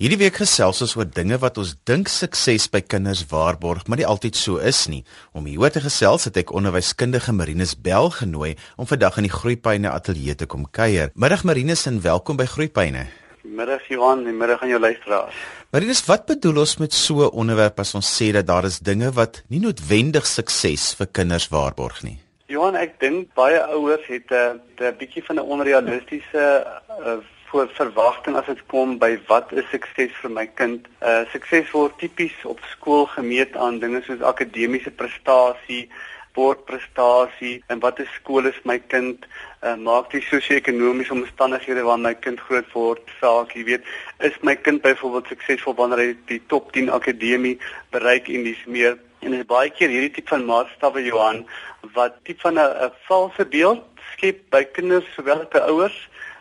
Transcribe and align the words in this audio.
Hierdie 0.00 0.16
week 0.16 0.38
gesels 0.40 0.78
ons 0.80 0.94
oor 0.96 1.04
dinge 1.04 1.36
wat 1.42 1.58
ons 1.60 1.74
dink 1.84 2.08
sukses 2.08 2.70
by 2.72 2.80
kinders 2.80 3.20
waarborg, 3.28 3.82
maar 3.84 3.98
nie 4.00 4.06
altyd 4.08 4.38
so 4.40 4.56
is 4.56 4.78
nie. 4.88 5.02
Om 5.36 5.44
hieroor 5.44 5.74
te 5.74 5.82
gesels 5.84 6.22
het 6.24 6.38
ek 6.40 6.54
onderwyskundige 6.56 7.34
Marinus 7.36 7.74
Bell 7.76 8.08
genooi 8.14 8.54
om 8.80 8.88
vandag 8.88 9.18
in 9.20 9.26
die 9.26 9.32
Groepyne 9.34 9.90
ateljee 9.92 10.32
te 10.40 10.46
kom 10.48 10.62
kuier. 10.72 11.10
Middag 11.12 11.44
Marinus 11.44 11.84
en 11.90 11.98
welkom 12.00 12.38
by 12.40 12.46
Groepyne. 12.48 13.02
Middag 13.44 13.84
Johan, 13.92 14.22
en 14.24 14.38
middag 14.40 14.62
aan 14.64 14.72
jou 14.72 14.80
luisteraars. 14.80 15.42
Marinus, 15.76 16.00
wat 16.08 16.24
bedoel 16.30 16.62
ons 16.62 16.78
met 16.80 16.96
so 16.96 17.20
'n 17.28 17.36
onderwerp 17.36 17.84
as 17.84 17.92
ons 17.94 18.08
sê 18.08 18.32
dat 18.32 18.46
daar 18.46 18.64
is 18.64 18.78
dinge 18.80 19.12
wat 19.12 19.42
nie 19.50 19.60
noodwendig 19.60 20.24
sukses 20.24 20.94
vir 20.96 21.08
kinders 21.12 21.50
waarborg 21.52 22.00
nie? 22.02 22.16
Johan, 22.46 22.74
ek 22.74 22.96
dink 23.00 23.34
baie 23.34 23.60
ouers 23.76 24.06
het 24.08 24.32
'n 24.32 24.60
'n 24.80 24.96
bietjie 24.96 25.24
van 25.28 25.36
'n 25.36 25.44
onrealistiese 25.44 26.64
uh, 26.88 27.20
voor 27.50 27.68
verwagting 27.74 28.36
as 28.36 28.46
dit 28.46 28.60
kom 28.70 28.94
by 29.02 29.16
wat 29.26 29.50
is 29.52 29.66
sukses 29.74 30.14
vir 30.22 30.30
my 30.30 30.46
kind. 30.46 30.86
Uh 31.02 31.24
sukses 31.32 31.72
word 31.74 31.96
tipies 31.98 32.36
op 32.46 32.62
skool 32.70 33.08
gemeet 33.10 33.56
aan 33.58 33.80
dinge 33.82 34.02
soos 34.06 34.22
akademiese 34.22 34.92
prestasie, 34.94 35.88
sportprestasie 36.30 37.56
en 37.66 37.82
wat 37.82 37.98
is 37.98 38.10
skool 38.20 38.46
is 38.46 38.60
my 38.64 38.78
kind. 38.78 39.26
Uh, 39.60 39.74
maak 39.76 40.12
die 40.14 40.22
sosio-ekonomiese 40.24 41.12
omstandighede 41.12 41.82
waarin 41.84 42.06
my 42.06 42.14
kind 42.14 42.40
groot 42.46 42.70
word 42.72 43.10
saak, 43.18 43.52
jy 43.58 43.66
weet, 43.66 43.90
is 44.24 44.38
my 44.46 44.54
kind 44.56 44.80
byvoorbeeld 44.86 45.28
suksesvol 45.28 45.76
wanneer 45.76 46.00
hy 46.04 46.10
die 46.30 46.40
top 46.52 46.70
10 46.76 46.88
akademie 46.94 47.58
bereik 47.92 48.30
en 48.32 48.46
dis 48.46 48.62
meer. 48.66 48.96
En 49.20 49.34
is 49.36 49.44
baie 49.50 49.68
keer 49.74 49.92
hierdie 49.92 50.14
tipe 50.14 50.32
van 50.32 50.46
maatstawwe 50.48 51.02
Johan 51.04 51.42
wat 51.98 52.22
tipe 52.24 52.46
van 52.46 52.62
'n 52.62 52.94
valse 53.10 53.44
beeld 53.44 53.84
skep 54.14 54.46
by 54.54 54.62
kinders 54.64 55.04
sowel 55.16 55.42
as 55.42 55.52
by 55.52 55.66
ouers 55.66 55.98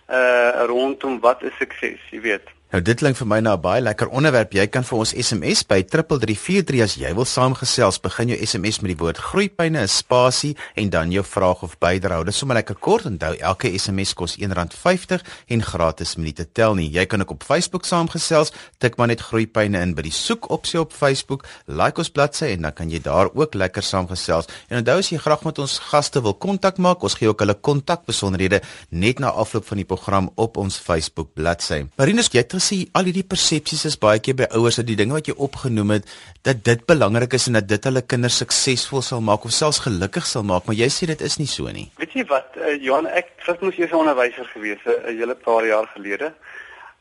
uh 0.09 0.65
rondom 0.65 1.19
wat 1.19 1.43
is 1.43 1.55
sukses, 1.57 1.99
jy 2.09 2.21
weet. 2.21 2.47
Nou 2.69 2.83
dit 2.85 2.99
klink 3.01 3.17
vir 3.17 3.25
my 3.25 3.39
na 3.41 3.55
'n 3.57 3.61
baie 3.61 3.81
lekker 3.81 4.11
onderwerp. 4.13 4.51
Jy 4.53 4.67
kan 4.67 4.83
vir 4.83 4.97
ons 4.99 5.13
SMS 5.13 5.63
by 5.65 5.81
3343 5.81 6.81
as 6.83 6.93
jy 6.95 7.13
wil 7.15 7.25
saamgesels. 7.25 7.97
Begin 7.97 8.27
jou 8.27 8.45
SMS 8.45 8.79
met 8.81 8.93
die 8.93 8.97
woord 8.97 9.17
groeipyne, 9.17 9.81
'n 9.81 9.87
spasie 9.87 10.55
en 10.75 10.89
dan 10.89 11.09
jou 11.11 11.23
vraag 11.23 11.63
of 11.63 11.77
bydrae. 11.79 12.23
Dit 12.23 12.33
is 12.33 12.37
sommer 12.37 12.55
lekker 12.57 12.75
kort. 12.75 13.05
Onthou, 13.05 13.35
elke 13.39 13.77
SMS 13.79 14.13
kos 14.13 14.37
R1.50 14.37 15.23
en 15.47 15.63
gratis 15.63 16.15
minute 16.15 16.51
tel 16.51 16.75
nie. 16.75 16.91
Jy 16.91 17.05
kan 17.05 17.21
ook 17.21 17.31
op 17.31 17.43
Facebook 17.43 17.85
saamgesels. 17.85 18.51
Tik 18.77 18.97
maar 18.97 19.07
net 19.07 19.21
groeipyne 19.21 19.81
in 19.81 19.95
by 19.95 20.01
die 20.01 20.11
soekopsie 20.11 20.79
op 20.79 20.93
Facebook. 20.93 21.45
Like 21.65 21.97
ons 21.97 22.09
bladsy 22.09 22.45
en 22.45 22.61
dan 22.61 22.73
kan 22.73 22.89
jy 22.89 22.99
daar 23.01 23.29
ook 23.33 23.53
lekker 23.53 23.81
saamgesels. 23.81 24.45
En 24.69 24.77
onthou 24.77 24.97
as 24.99 25.09
jy 25.09 25.17
graag 25.17 25.43
met 25.43 25.57
ons 25.57 25.79
gaste 25.79 26.21
wil 26.21 26.33
kontak 26.33 26.77
maak, 26.77 27.01
ons 27.01 27.13
gee 27.13 27.27
ook 27.27 27.39
hulle 27.39 27.55
kontakbesonderhede 27.55 28.61
net 28.89 29.19
na 29.19 29.29
afloop 29.29 29.65
van 29.65 29.77
die 29.77 29.85
program 29.85 30.29
op 30.35 30.57
ons 30.57 30.77
Facebook 30.77 31.33
bladsy. 31.33 31.87
Marinus, 31.97 32.29
jy 32.31 32.58
gesê 32.59 32.77
al 32.93 33.07
hierdie 33.09 33.25
persepsies 33.33 33.85
is 33.89 33.97
baie 33.97 34.19
keer 34.19 34.35
by 34.35 34.47
ouers 34.59 34.79
dat 34.81 34.87
die 34.89 34.97
dinge 34.99 35.15
wat 35.15 35.27
jy 35.31 35.35
opgenoem 35.47 35.95
het 35.95 36.11
dat 36.43 36.61
dit 36.67 36.85
belangrik 36.91 37.33
is 37.33 37.47
en 37.47 37.57
dat 37.59 37.67
dit 37.71 37.87
hulle 37.89 38.03
kinders 38.13 38.37
suksesvol 38.43 39.01
sal 39.01 39.23
maak 39.23 39.47
of 39.47 39.55
selfs 39.55 39.81
gelukkig 39.87 40.27
sal 40.27 40.43
maak, 40.43 40.67
maar 40.67 40.75
jy 40.75 40.89
sê 40.93 41.09
dit 41.09 41.21
is 41.21 41.39
nie 41.39 41.47
so 41.47 41.71
nie. 41.71 41.87
Weet 41.97 42.13
jy 42.19 42.25
wat, 42.29 42.59
uh, 42.59 42.75
Johan, 42.83 43.07
ek 43.07 43.31
het 43.47 43.61
mos 43.65 43.79
eers 43.79 43.91
'n 43.91 44.01
onderwyser 44.03 44.45
gewees 44.53 44.81
eh, 44.85 45.11
'n 45.11 45.17
hele 45.17 45.35
paar 45.35 45.65
jaar 45.65 45.87
gelede. 45.95 46.33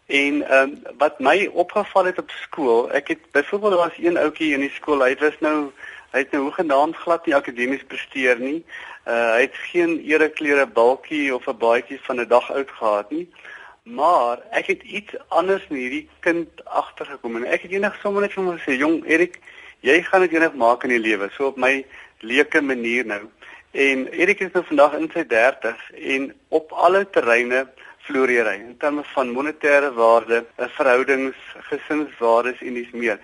En 0.09 0.43
ehm 0.43 0.63
um, 0.63 0.97
wat 0.99 1.21
my 1.21 1.51
opgeval 1.53 2.05
het 2.05 2.19
op 2.19 2.31
skool, 2.31 2.91
ek 2.93 3.09
het 3.09 3.23
byvoorbeeld 3.33 3.73
daar 3.73 3.89
was 3.89 3.99
een 3.99 4.17
ouetjie 4.17 4.55
in 4.55 4.61
die 4.61 4.73
skool, 4.73 5.05
hy 5.05 5.17
was 5.21 5.37
nou 5.41 5.71
hy 6.13 6.23
het 6.25 6.31
nou 6.33 6.43
hoegenaamd 6.43 6.97
glad 6.97 7.27
nie 7.27 7.35
akademies 7.37 7.85
presteer 7.85 8.39
nie. 8.41 8.65
Uh 9.05 9.35
hy 9.35 9.43
het 9.45 9.59
geen 9.73 9.99
ereklere 10.01 10.67
balkie 10.67 11.35
of 11.35 11.47
'n 11.47 11.59
baadjie 11.59 12.01
van 12.03 12.21
'n 12.21 12.29
dag 12.29 12.53
oud 12.53 12.71
gehad 12.71 13.11
nie. 13.11 13.29
Maar 13.89 14.43
ek 14.53 14.67
het 14.67 14.83
iets 14.83 15.15
anders 15.29 15.65
in 15.71 15.77
hierdie 15.81 16.09
kind 16.21 16.65
agtergekom 16.65 17.39
en 17.39 17.47
ek 17.49 17.63
het 17.65 17.73
eendag 17.73 17.97
sommer 18.03 18.27
net 18.27 18.35
vir 18.35 18.45
hom 18.45 18.59
gesê, 18.59 18.77
"Jong 18.77 19.07
Erik, 19.07 19.41
jy 19.81 20.03
gaan 20.03 20.21
dit 20.21 20.33
eendag 20.33 20.55
maak 20.55 20.85
in 20.85 20.91
die 20.91 20.99
lewe, 20.99 21.31
so 21.33 21.47
op 21.47 21.57
my 21.57 21.87
leuke 22.21 22.61
manier 22.61 23.07
nou." 23.07 23.23
En 23.73 24.07
Erik 24.09 24.41
is 24.41 24.53
nou 24.53 24.65
vandag 24.65 24.95
in 24.95 25.11
sy 25.15 25.25
30s 25.25 25.81
en 25.95 26.35
op 26.49 26.73
alle 26.73 27.11
terreine 27.11 27.69
floreer 27.99 28.47
hy 28.47 28.55
in 28.55 28.77
terme 28.77 29.05
van 29.05 29.33
monetêre 29.33 29.93
waarde, 29.95 30.45
verhoudings, 30.57 31.37
gesinswaardes 31.71 32.61
en 32.61 32.75
dis 32.75 32.91
meer. 32.91 33.19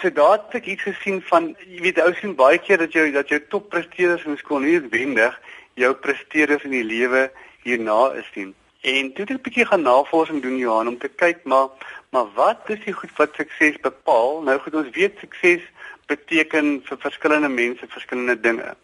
So 0.00 0.10
daar 0.10 0.32
het 0.32 0.54
ek 0.54 0.66
iets 0.66 0.82
gesien 0.82 1.22
van, 1.22 1.56
jy 1.66 1.80
weet, 1.80 2.00
ou 2.00 2.12
sien 2.14 2.34
baie 2.34 2.58
keer 2.58 2.78
dat 2.78 2.92
jy 2.92 3.10
dat 3.12 3.28
jou 3.28 3.40
toppresteerders 3.48 4.24
in 4.24 4.36
skool 4.36 4.60
nie 4.60 4.78
noodwendig 4.78 5.40
jou 5.74 5.94
presteerders 5.94 6.64
in 6.64 6.70
die 6.70 6.84
lewe 6.84 7.30
hierna 7.62 8.12
is 8.12 8.28
nie. 8.34 8.54
En 8.80 9.12
toe 9.12 9.24
het 9.24 9.30
ek 9.30 9.36
'n 9.36 9.42
bietjie 9.42 9.66
gaan 9.66 9.82
navorsing 9.82 10.42
doen 10.42 10.56
Johan 10.56 10.88
om 10.88 10.98
te 10.98 11.08
kyk 11.08 11.44
maar 11.44 11.68
maar 12.10 12.26
wat 12.34 12.60
is 12.66 12.84
die 12.84 12.92
goed 12.92 13.16
wat 13.16 13.34
sukses 13.34 13.76
bepaal? 13.80 14.42
Nou 14.42 14.58
goed, 14.58 14.74
ons 14.74 14.90
weet 14.90 15.18
sukses 15.20 15.62
beteken 16.06 16.80
vir 16.84 16.98
verskillende 16.98 17.48
mense 17.48 17.86
verskillende 17.88 18.40
dinge. 18.40 18.74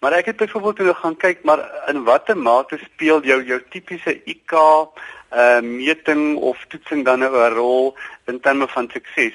Maar 0.00 0.12
ek 0.12 0.26
het 0.26 0.36
byvoorbeeld 0.36 0.76
toe 0.76 0.94
gaan 0.94 1.16
kyk 1.16 1.42
maar 1.42 1.62
in 1.88 2.04
watter 2.04 2.36
mate 2.36 2.78
speel 2.78 3.22
jou 3.22 3.44
jou 3.44 3.60
tipiese 3.70 4.20
IQ 4.24 4.52
uh 5.32 5.60
meting 5.60 6.36
of 6.36 6.64
toetsing 6.68 7.04
dan 7.04 7.18
nou 7.18 7.32
'n 7.36 7.54
rol 7.54 7.96
in 8.26 8.40
terme 8.40 8.68
van 8.68 8.90
sukses. 8.92 9.34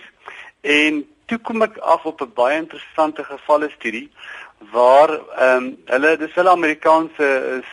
En 0.61 1.07
toe 1.25 1.37
kom 1.37 1.61
ek 1.61 1.77
af 1.77 2.05
op 2.05 2.21
'n 2.21 2.33
baie 2.35 2.57
interessante 2.57 3.23
gevalle 3.23 3.69
studie 3.69 4.11
waar 4.69 5.09
ehm 5.09 5.63
um, 5.63 5.77
hulle 5.85 6.17
dis 6.17 6.33
hulle 6.33 6.49
Amerikaanse 6.49 7.29
is 7.59 7.69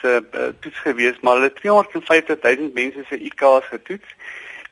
se 0.00 0.22
uh, 0.34 0.48
toets 0.60 0.78
gewees 0.78 1.20
maar 1.20 1.34
hulle 1.34 1.52
350 1.52 2.40
000 2.42 2.70
mense 2.74 3.04
se 3.08 3.18
IQ's 3.18 3.66
getoets 3.74 4.16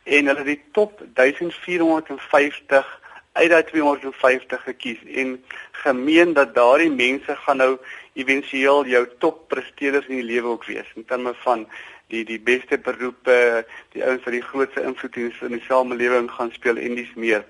en 0.05 0.27
hulle 0.27 0.39
het 0.39 0.47
die 0.47 0.63
top 0.73 1.03
1450 1.15 2.99
uit 3.33 3.51
daai 3.51 3.65
250 3.65 4.63
gekies 4.63 5.05
en 5.23 5.37
gemeen 5.85 6.33
dat 6.33 6.55
daardie 6.55 6.91
mense 6.91 7.37
gaan 7.45 7.57
nou 7.57 7.79
éventueel 8.13 8.87
jou 8.87 9.07
top 9.19 9.49
presteerders 9.49 10.07
in 10.07 10.21
die 10.21 10.31
lewe 10.33 10.57
ook 10.57 10.65
wees 10.65 10.91
in 10.95 11.05
terme 11.05 11.35
van 11.45 11.67
die 12.11 12.25
die 12.27 12.41
beste 12.41 12.79
beroepe, 12.79 13.65
die 13.95 14.03
ouens 14.05 14.25
wat 14.27 14.35
die 14.35 14.43
grootste 14.43 14.83
invloed 14.83 15.17
in 15.17 15.55
die 15.55 15.65
samelewing 15.69 16.31
gaan 16.31 16.51
speel 16.53 16.77
en 16.77 16.97
dis 16.99 17.13
meer. 17.15 17.45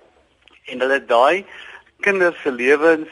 En 0.69 0.85
hulle 0.85 1.01
daai 1.05 1.45
kinders 2.05 2.37
se 2.43 2.53
lewens 2.53 3.09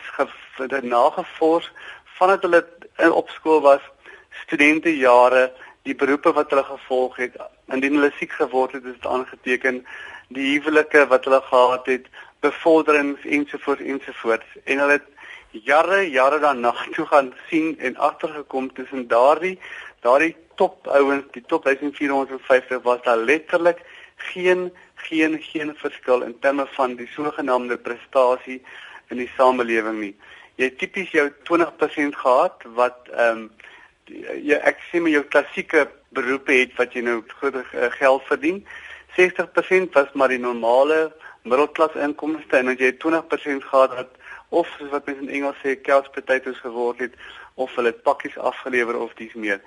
het 0.58 0.82
nagevors 0.82 1.70
vandat 2.18 2.42
hulle 2.42 3.12
op 3.14 3.30
skool 3.30 3.60
was, 3.60 3.82
studente 4.44 4.90
jare, 4.96 5.52
die 5.82 5.94
beroepe 5.94 6.32
wat 6.32 6.50
hulle 6.50 6.64
gevolg 6.64 7.16
het, 7.16 7.36
indien 7.72 7.94
hulle 7.94 8.10
siek 8.18 8.32
geword 8.32 8.72
het, 8.72 8.84
is 8.84 8.96
dit 8.98 9.06
aangeteken, 9.06 9.84
die 10.28 10.48
huwelike 10.58 11.06
wat 11.08 11.24
hulle 11.24 11.40
gehad 11.46 11.86
het, 11.86 12.08
bevorderings 12.40 13.24
ensovoorts 13.24 13.82
ensovoorts 13.82 14.58
en 14.64 14.78
hulle 14.78 14.98
het 14.98 15.06
jare 15.66 16.02
jare 16.10 16.38
daarna 16.38 16.74
toe 16.94 17.06
gaan 17.06 17.32
sien 17.48 17.78
en 17.78 17.96
agtergekom 17.96 18.72
tussen 18.72 19.08
daardie 19.08 19.58
daardie 20.06 20.36
top 20.54 20.86
ouens, 20.86 21.24
die 21.32 21.42
top 21.46 21.64
1450 21.64 22.82
was 22.82 23.02
daar 23.02 23.16
letterlik 23.16 23.82
geen 24.32 24.70
geen 24.94 25.42
geen 25.42 25.74
verskil 25.76 26.22
in 26.22 26.38
terme 26.38 26.66
van 26.76 26.94
die 26.94 27.08
sogenaamde 27.14 27.78
prestasie 27.78 28.62
in 29.08 29.16
die 29.16 29.30
samelewing 29.36 30.00
nie 30.00 30.14
jy 30.58 30.68
tipies 30.80 31.12
jou 31.14 31.28
20% 31.50 32.18
gehad 32.24 32.68
wat 32.78 33.10
ehm 33.14 33.46
um, 33.46 33.48
jy 34.08 34.56
ek 34.64 34.78
sê 34.88 35.02
my 35.04 35.10
jou 35.12 35.24
klassieke 35.28 35.82
beroepe 36.16 36.54
het 36.56 36.70
wat 36.78 36.94
jy 36.96 37.02
nou 37.04 37.18
groot 37.40 37.58
uh, 37.60 37.90
geld 37.98 38.22
verdien. 38.24 38.62
60% 39.18 39.92
was 39.92 40.14
maar 40.14 40.32
die 40.32 40.40
normale 40.40 41.10
middelklas 41.42 41.96
inkomste 42.00 42.56
en 42.56 42.70
dan 42.70 42.80
jy 42.80 42.94
20% 43.04 43.68
gehad 43.68 43.94
wat 43.98 44.16
of 44.48 44.70
soos 44.78 44.90
wat 44.94 45.06
mense 45.06 45.26
in 45.26 45.34
Engels 45.40 45.60
sê 45.62 45.76
couch 45.76 46.08
potatoes 46.14 46.60
geword 46.64 47.02
het 47.04 47.18
of 47.58 47.74
hulle 47.74 47.92
pakkies 47.92 48.38
afgelewer 48.38 48.98
of 48.98 49.14
dis 49.18 49.34
meer. 49.34 49.60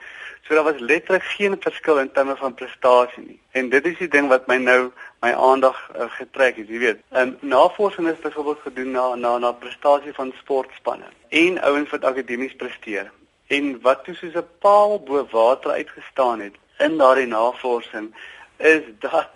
So 0.48 0.56
daar 0.56 0.64
was 0.64 0.80
letterlik 0.80 1.24
geen 1.24 1.56
verskil 1.60 2.00
in 2.00 2.12
terme 2.12 2.36
van 2.36 2.54
prestasie 2.54 3.24
nie. 3.26 3.40
En 3.52 3.70
dit 3.70 3.86
is 3.86 3.98
die 3.98 4.08
ding 4.08 4.30
wat 4.32 4.48
my 4.48 4.58
nou 4.58 4.92
my 5.22 5.34
aandag 5.34 5.78
uh, 5.96 6.08
getrek 6.18 6.58
het, 6.58 6.72
jy 6.72 6.80
weet. 6.82 7.04
En 7.10 7.36
navorsing 7.40 8.08
is 8.10 8.24
byvoorbeeld 8.24 8.64
gedoen 8.64 8.92
na 8.92 9.16
na 9.16 9.38
na 9.38 9.52
prestasie 9.52 10.14
van 10.14 10.34
sportspanne 10.40 11.12
en 11.30 11.62
ouens 11.62 11.90
wat 11.90 12.08
akademies 12.10 12.56
presteer. 12.56 13.12
En 13.48 13.76
wat 13.82 14.04
toe 14.04 14.16
soos 14.16 14.36
'n 14.36 14.48
paal 14.60 15.00
bo 15.00 15.28
water 15.32 15.72
uitgestaan 15.72 16.40
het 16.40 16.56
in 16.80 16.98
daardie 16.98 17.28
navorsing 17.28 18.16
is 18.58 18.84
dat 19.00 19.32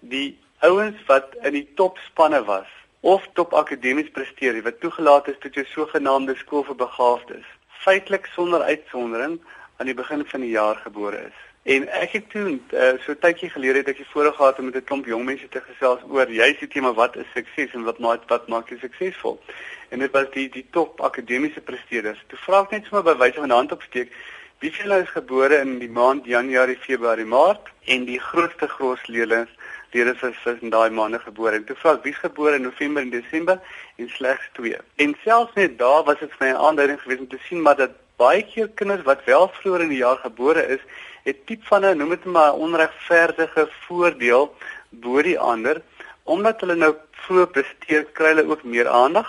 die 0.00 0.38
ouens 0.58 1.04
wat 1.06 1.34
in 1.42 1.52
die 1.52 1.68
topspanne 1.74 2.44
was 2.44 2.70
of 3.00 3.26
top 3.32 3.52
akademies 3.52 4.10
presteer, 4.10 4.62
wat 4.62 4.80
toegelaat 4.80 5.28
is 5.28 5.36
tot 5.40 5.54
jou 5.54 5.64
sogenaamde 5.68 6.34
skool 6.40 6.62
vir 6.64 6.76
begaafdes, 6.80 7.48
feitelik 7.84 8.28
sonder 8.32 8.62
uitsondering 8.62 9.40
aan 9.76 9.86
die 9.90 9.96
begin 9.96 10.24
van 10.26 10.40
die 10.40 10.54
jaar 10.54 10.76
gebore 10.84 11.20
is. 11.28 11.40
En 11.64 11.86
ek 11.96 12.12
het 12.18 12.26
toe 12.32 12.58
uh, 12.76 12.90
so 13.04 13.16
tydjie 13.16 13.48
gelede 13.52 13.80
het 13.80 13.90
ek 13.94 14.02
voorreg 14.12 14.36
gehad 14.36 14.58
om 14.58 14.68
met 14.68 14.76
'n 14.76 14.84
klomp 14.84 15.06
jong 15.08 15.24
mense 15.24 15.48
te 15.48 15.62
gesels 15.68 16.02
oor 16.08 16.28
juist 16.28 16.60
die 16.60 16.68
tema 16.68 16.92
wat 16.92 17.16
is 17.16 17.30
sukses 17.34 17.72
en 17.72 17.84
wat 17.88 17.98
maak 17.98 18.28
wat 18.28 18.48
maak 18.52 18.68
jy 18.68 18.78
suksesvol. 18.80 19.40
En 19.88 19.98
dit 20.04 20.12
was 20.12 20.28
die 20.36 20.48
die 20.48 20.66
top 20.70 21.00
akademiese 21.00 21.60
presteerders. 21.60 22.20
Toe 22.28 22.38
vra 22.38 22.62
ek 22.62 22.70
net 22.70 22.84
sommer 22.84 23.04
by 23.04 23.16
wyse 23.24 23.40
van 23.40 23.50
hand 23.50 23.72
opsteek, 23.72 24.12
wie 24.60 24.72
van 24.72 24.84
hulle 24.84 25.02
is 25.02 25.16
gebore 25.16 25.60
in 25.60 25.78
die 25.78 25.88
maand 25.88 26.26
Januarie, 26.26 26.76
Februarie, 26.76 27.24
Maart 27.24 27.72
en 27.84 28.04
die 28.04 28.20
grootste 28.20 28.68
grootleerders 28.68 29.48
lede 29.48 29.63
is 29.94 30.22
is 30.22 30.60
in 30.60 30.70
daai 30.70 30.90
maande 30.90 31.18
gebore. 31.18 31.64
Toe 31.64 31.76
vra 31.76 31.94
ek 31.94 32.02
wie's 32.04 32.18
gebore 32.18 32.54
in 32.54 32.62
November 32.62 33.02
en 33.02 33.10
Desember 33.10 33.60
en 33.96 34.08
slegs 34.08 34.48
2. 34.52 34.78
En 34.96 35.14
selfs 35.24 35.54
net 35.54 35.78
daar 35.78 36.04
was 36.04 36.18
dit 36.18 36.30
vir 36.30 36.46
my 36.46 36.52
'n 36.52 36.64
aanduiding 36.66 37.00
geweest 37.00 37.20
om 37.20 37.28
te 37.28 37.38
sien 37.48 37.62
maar 37.62 37.76
dat 37.76 37.90
baie 38.16 38.42
keer 38.42 38.68
kinders 38.68 39.02
wat 39.02 39.24
wel 39.24 39.48
vroeër 39.48 39.80
in 39.80 39.88
die 39.88 40.02
jaar 40.02 40.16
gebore 40.16 40.66
is, 40.66 40.80
het 41.22 41.46
tipe 41.46 41.66
van 41.66 41.84
'n 41.84 41.96
noem 41.96 42.10
dit 42.10 42.24
maar 42.24 42.54
onregverdige 42.54 43.68
voordeel 43.86 44.54
bo 44.90 45.22
die 45.22 45.38
ander 45.38 45.82
omdat 46.24 46.60
hulle 46.60 46.74
nou 46.74 46.94
vroeg 47.26 47.50
presteer, 47.50 48.04
kry 48.12 48.32
hulle 48.32 48.48
ook 48.48 48.62
meer 48.64 48.88
aandag. 48.88 49.28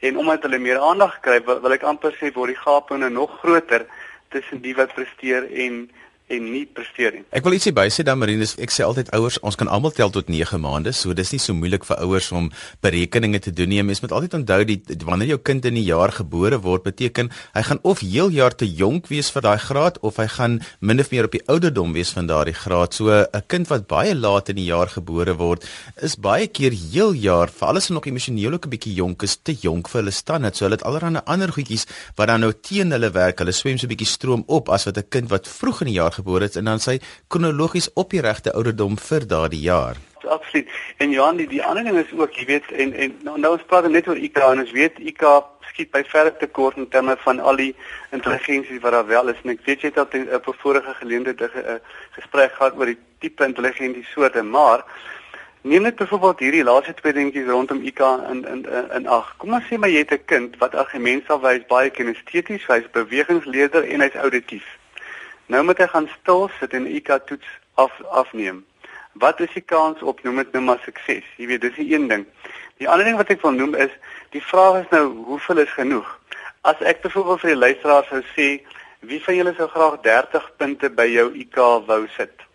En 0.00 0.16
omdat 0.18 0.42
hulle 0.42 0.58
meer 0.58 0.78
aandag 0.78 1.20
kry, 1.20 1.40
wil, 1.44 1.60
wil 1.60 1.72
ek 1.72 1.82
amper 1.82 2.12
sê 2.16 2.32
word 2.32 2.54
die 2.54 2.62
gape 2.62 2.96
nou 2.96 3.10
nog 3.10 3.38
groter 3.40 3.86
tussen 4.28 4.60
die 4.64 4.74
wat 4.74 4.94
presteer 4.94 5.48
en 5.64 5.90
en 6.30 6.46
nie 6.52 6.64
presteer 6.66 7.16
nie. 7.16 7.24
Ek 7.34 7.44
wil 7.46 7.56
ietsie 7.56 7.72
bysê 7.74 8.04
dan 8.06 8.20
Marinus, 8.20 8.54
ek 8.62 8.72
sê 8.74 8.84
altyd 8.86 9.10
ouers, 9.16 9.38
ons 9.46 9.58
kan 9.58 9.70
almal 9.72 9.92
tel 9.96 10.12
tot 10.14 10.30
9 10.30 10.60
maande, 10.62 10.92
so 10.96 11.14
dis 11.16 11.32
nie 11.34 11.40
so 11.42 11.56
moeilik 11.56 11.84
vir 11.88 11.98
ouers 12.04 12.30
om 12.36 12.50
berekeninge 12.84 13.40
te 13.46 13.52
doen 13.54 13.70
nie. 13.72 13.82
Mens 13.86 14.02
moet 14.04 14.14
altyd 14.14 14.36
onthou 14.40 14.60
die 14.68 14.78
wanneer 15.06 15.34
jou 15.34 15.40
kind 15.50 15.66
in 15.66 15.74
'n 15.74 15.84
jaar 15.84 16.12
gebore 16.12 16.60
word, 16.62 16.84
beteken 16.84 17.30
hy 17.54 17.62
gaan 17.62 17.80
of 17.82 18.00
heel 18.00 18.30
jaar 18.30 18.54
te 18.54 18.66
jonk 18.66 19.08
wees 19.08 19.30
vir 19.30 19.42
daai 19.42 19.58
graad 19.58 19.98
of 20.02 20.16
hy 20.16 20.26
gaan 20.26 20.60
min 20.80 21.00
of 21.00 21.10
meer 21.10 21.24
op 21.24 21.32
die 21.32 21.46
ouderdom 21.46 21.92
wees 21.92 22.10
van 22.10 22.26
daardie 22.26 22.54
graad. 22.54 22.94
So 22.94 23.10
'n 23.10 23.42
kind 23.48 23.68
wat 23.68 23.86
baie 23.86 24.14
laat 24.14 24.48
in 24.48 24.56
die 24.56 24.70
jaar 24.70 24.88
gebore 24.88 25.34
word, 25.36 25.64
is 26.02 26.16
baie 26.16 26.46
keer 26.46 26.72
heel 26.72 27.12
jaar, 27.12 27.48
veral 27.48 27.76
as 27.76 27.88
hy 27.88 27.94
nog 27.94 28.06
emosioneel 28.06 28.54
ook 28.54 28.66
'n 28.66 28.70
bietjie 28.70 28.94
jonk 28.94 29.22
is, 29.22 29.36
te 29.36 29.54
jonk 29.54 29.88
vir 29.88 30.02
hulle 30.02 30.12
standaard. 30.12 30.56
So 30.56 30.64
hulle 30.64 30.76
het 30.76 30.84
allerlei 30.84 31.22
ander 31.26 31.52
goedjies 31.52 31.86
wat 32.16 32.28
dan 32.28 32.40
nou 32.40 32.52
teen 32.52 32.90
hulle 32.90 33.10
werk. 33.10 33.38
Hulle 33.38 33.52
swem 33.52 33.78
so 33.78 33.86
'n 33.86 33.94
bietjie 33.94 34.06
stroom 34.06 34.44
op 34.46 34.68
as 34.68 34.84
wat 34.84 34.98
'n 34.98 35.08
kind 35.08 35.28
wat 35.30 35.48
vroeg 35.48 35.80
in 35.80 35.86
die 35.86 35.98
jaar 36.00 36.12
gebore 36.20 36.48
is 36.50 36.56
en 36.60 36.70
dan 36.70 36.82
sy 36.82 36.98
kronologies 37.28 37.90
op 37.94 38.14
die 38.14 38.22
regte 38.24 38.54
ouderdom 38.54 38.98
vir 39.08 39.26
daardie 39.26 39.64
jaar. 39.64 40.00
Absoluut. 40.28 40.68
En 40.96 41.10
Johan, 41.10 41.36
die, 41.40 41.48
die 41.48 41.62
ander 41.64 41.84
ding 41.84 41.98
is 41.98 42.12
ook, 42.12 42.34
jy 42.36 42.44
weet, 42.46 42.66
en 42.70 42.92
en 42.92 43.16
nou, 43.26 43.38
nou 43.40 43.54
ons 43.56 43.66
praat 43.66 43.88
net 43.88 44.08
oor 44.08 44.20
IK 44.20 44.38
en 44.50 44.64
ons 44.64 44.74
weet 44.76 44.98
IK 45.00 45.24
skiet 45.70 45.92
by 45.94 46.02
verre 46.10 46.32
te 46.36 46.46
kort 46.46 46.76
in 46.76 46.88
terme 46.92 47.16
van 47.24 47.40
al 47.40 47.56
die 47.56 47.72
intelligensie 48.16 48.80
wat 48.84 48.92
daar 48.96 49.06
wel 49.08 49.32
is. 49.32 49.40
En 49.44 49.54
ek 49.54 49.64
weet 49.68 49.86
jy 49.86 49.92
het 49.92 50.02
al 50.02 50.10
op 50.36 50.48
'n 50.52 50.60
vorige 50.64 50.94
geleentheid 51.00 51.40
'n 51.40 51.80
gesprek 52.18 52.52
gehad 52.52 52.76
oor 52.76 52.92
die 52.92 52.98
tipe 53.18 53.44
intelligensie 53.44 54.04
soorte, 54.12 54.42
maar 54.42 54.84
Neem 55.62 55.82
net 55.82 55.96
byvoorbeeld 55.96 56.38
hierdie 56.38 56.64
laaste 56.64 56.94
twee 56.94 57.12
dingetjies 57.12 57.48
rondom 57.52 57.82
IK 57.84 58.00
in 58.30 58.44
in 58.48 58.62
in 58.96 59.06
ag. 59.06 59.34
Kom 59.36 59.52
ons 59.52 59.66
sê 59.68 59.76
maar 59.76 59.92
jy 59.92 59.98
het 59.98 60.12
'n 60.16 60.24
kind 60.24 60.56
wat 60.56 60.74
argumente 60.74 61.26
sal 61.26 61.40
wys 61.40 61.66
baie 61.68 61.90
kinesteties, 61.90 62.64
hy's 62.66 62.88
bewegingsleerder 62.92 63.84
en 63.84 64.00
hy's 64.00 64.14
auditief. 64.14 64.64
Nou 65.50 65.64
moet 65.66 65.80
hy 65.82 65.86
gaan 65.90 66.06
stil 66.20 66.44
sit 66.60 66.74
en 66.78 66.84
IQ 66.86 67.08
toets 67.26 67.46
af 67.74 67.94
afneem. 68.22 68.60
Wat 69.18 69.40
is 69.40 69.50
die 69.50 69.64
kans 69.66 70.02
op 70.02 70.22
noem 70.22 70.36
dit 70.44 70.52
nou 70.54 70.62
maar 70.62 70.82
sukses? 70.84 71.26
Jy 71.42 71.48
weet, 71.50 71.64
dis 71.64 71.74
die 71.74 71.88
een 71.90 72.06
ding. 72.08 72.22
Die 72.78 72.86
ander 72.88 73.08
ding 73.08 73.16
wat 73.18 73.32
ek 73.34 73.42
wil 73.42 73.56
noem 73.56 73.74
is, 73.74 73.90
die 74.30 74.42
vraag 74.44 74.84
is 74.84 74.92
nou 74.94 75.02
hoeveel 75.26 75.64
is 75.64 75.72
genoeg? 75.74 76.06
As 76.62 76.78
ek 76.86 77.02
byvoorbeeld 77.02 77.42
vir 77.42 77.50
die 77.50 77.58
luisteraars 77.64 78.12
sou 78.12 78.22
sê, 78.36 78.46
wie 79.10 79.18
van 79.24 79.38
julle 79.40 79.56
sou 79.58 79.66
graag 79.74 79.98
30 80.06 80.46
punte 80.62 80.92
by 81.00 81.08
jou 81.10 81.26
IQ 81.42 81.58
wou 81.90 82.00
sit? 82.14 82.46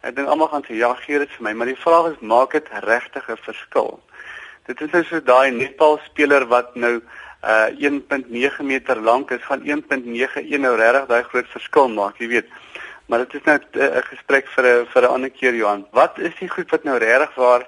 Ek 0.00 0.16
dink 0.16 0.32
almal 0.32 0.48
gaan 0.54 0.64
sê 0.64 0.80
ja, 0.80 0.94
gee 1.04 1.20
dit 1.20 1.36
vir 1.36 1.44
my, 1.50 1.52
maar 1.52 1.68
die 1.68 1.82
vraag 1.84 2.14
is, 2.14 2.20
maak 2.32 2.56
dit 2.56 2.72
regtig 2.88 3.28
'n 3.28 3.44
verskil? 3.44 3.98
Dit 4.72 4.80
is 4.80 4.96
nou 4.96 5.04
so 5.04 5.20
daai 5.20 5.50
netbal 5.52 6.00
speler 6.08 6.48
wat 6.48 6.72
nou 6.76 6.96
uh 7.42 7.68
1.9 7.78 8.62
meter 8.62 9.00
lank 9.00 9.30
is 9.30 9.42
van 9.42 9.60
1.91 9.62 10.58
nou 10.58 10.76
regtig 10.76 11.06
daai 11.06 11.22
groot 11.22 11.46
verskil 11.48 11.88
maak, 11.88 12.18
jy 12.18 12.28
weet. 12.28 12.48
Maar 13.06 13.18
dit 13.18 13.34
is 13.34 13.46
uh, 13.46 13.54
'n 13.54 13.80
uh, 13.80 14.02
gesprek 14.02 14.48
vir 14.48 14.64
'n 14.64 14.86
vir 14.86 15.02
'n 15.02 15.12
ander 15.14 15.30
keer 15.30 15.54
Johan. 15.54 15.86
Wat 15.90 16.18
is 16.18 16.34
die 16.38 16.48
goed 16.48 16.70
wat 16.70 16.84
nou 16.84 16.98
regtig 16.98 17.34
waar 17.34 17.66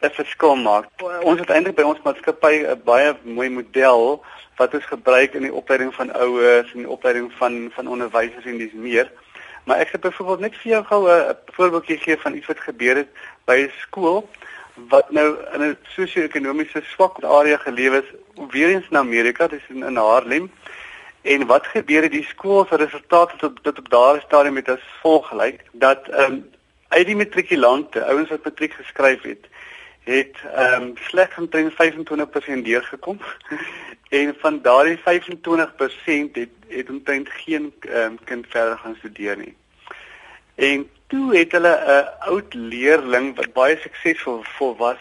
'n 0.00 0.10
verskil 0.10 0.56
maak? 0.56 0.86
Ons 1.22 1.40
het 1.40 1.50
eintlik 1.50 1.76
by 1.76 1.82
ons 1.82 2.02
maatskappy 2.02 2.66
'n 2.66 2.82
baie 2.84 3.16
mooi 3.22 3.48
model 3.48 4.24
wat 4.56 4.74
ons 4.74 4.84
gebruik 4.84 5.34
in 5.34 5.42
die 5.42 5.54
opleiding 5.54 5.94
van 5.94 6.12
ouers 6.12 6.72
en 6.72 6.78
die 6.78 6.88
opleiding 6.88 7.32
van 7.32 7.70
van 7.74 7.86
onderwysers 7.86 8.44
en 8.44 8.58
dis 8.58 8.72
meer. 8.72 9.12
Maar 9.64 9.78
ek 9.78 9.92
het 9.92 10.00
byvoorbeeld 10.00 10.40
net 10.40 10.56
vir 10.56 10.72
jou 10.72 10.84
gou 10.84 11.02
'n 11.10 11.36
voorbeeldjie 11.56 11.98
gee 11.98 12.16
van 12.18 12.34
iets 12.34 12.46
wat 12.46 12.60
gebeur 12.60 12.96
het 12.96 13.08
by 13.44 13.56
'n 13.62 13.72
skool 13.86 14.28
wat 14.74 15.10
nou 15.10 15.36
in 15.52 15.60
'n 15.60 15.76
sosio-ekonomiese 15.82 16.82
swak 16.82 17.24
area 17.24 17.56
geleef 17.56 17.92
is, 17.92 18.08
weer 18.50 18.68
eens 18.68 18.88
in 18.90 18.96
Amerika, 18.96 19.46
dis 19.46 19.62
in, 19.68 19.82
in 19.82 19.96
Harlem. 19.96 20.50
En 21.22 21.46
wat 21.46 21.66
gebeur 21.66 22.02
het 22.02 22.10
die 22.10 22.24
skool 22.24 22.66
se 22.66 22.76
resultate 22.76 23.36
tot 23.36 23.62
tot 23.62 23.78
op 23.78 23.88
daardie 23.88 24.22
stadium 24.22 24.52
met 24.52 24.68
as 24.68 24.80
volg 25.00 25.28
gelyk 25.28 25.60
dat 25.72 26.08
ehm 26.08 26.32
um, 26.32 26.50
uit 26.88 27.06
die 27.06 27.16
matrikulante, 27.16 28.04
ouens 28.04 28.28
wat 28.28 28.44
matriek 28.44 28.72
geskryf 28.72 29.22
het, 29.22 29.46
het 30.02 30.36
ehm 30.54 30.82
um, 30.82 30.92
slegs 30.96 31.36
omtrent 31.36 31.72
25% 31.72 32.62
deurgekom. 32.62 33.18
en 34.18 34.34
van 34.38 34.62
daardie 34.62 34.98
25% 34.98 35.02
het 36.32 36.48
het 36.68 36.90
omtrent 36.90 37.28
geen 37.28 37.72
ehm 37.80 37.96
um, 37.96 38.18
kind 38.24 38.46
verder 38.48 38.78
gaan 38.78 38.96
studeer 38.98 39.36
nie. 39.36 39.56
En 40.54 40.90
toe 41.12 41.36
het 41.36 41.52
hulle 41.52 41.72
'n 41.94 42.08
oud 42.32 42.54
leerling 42.54 43.26
wat 43.36 43.52
baie 43.52 43.76
suksesvol 43.80 44.44
vol 44.56 44.76
was, 44.76 45.00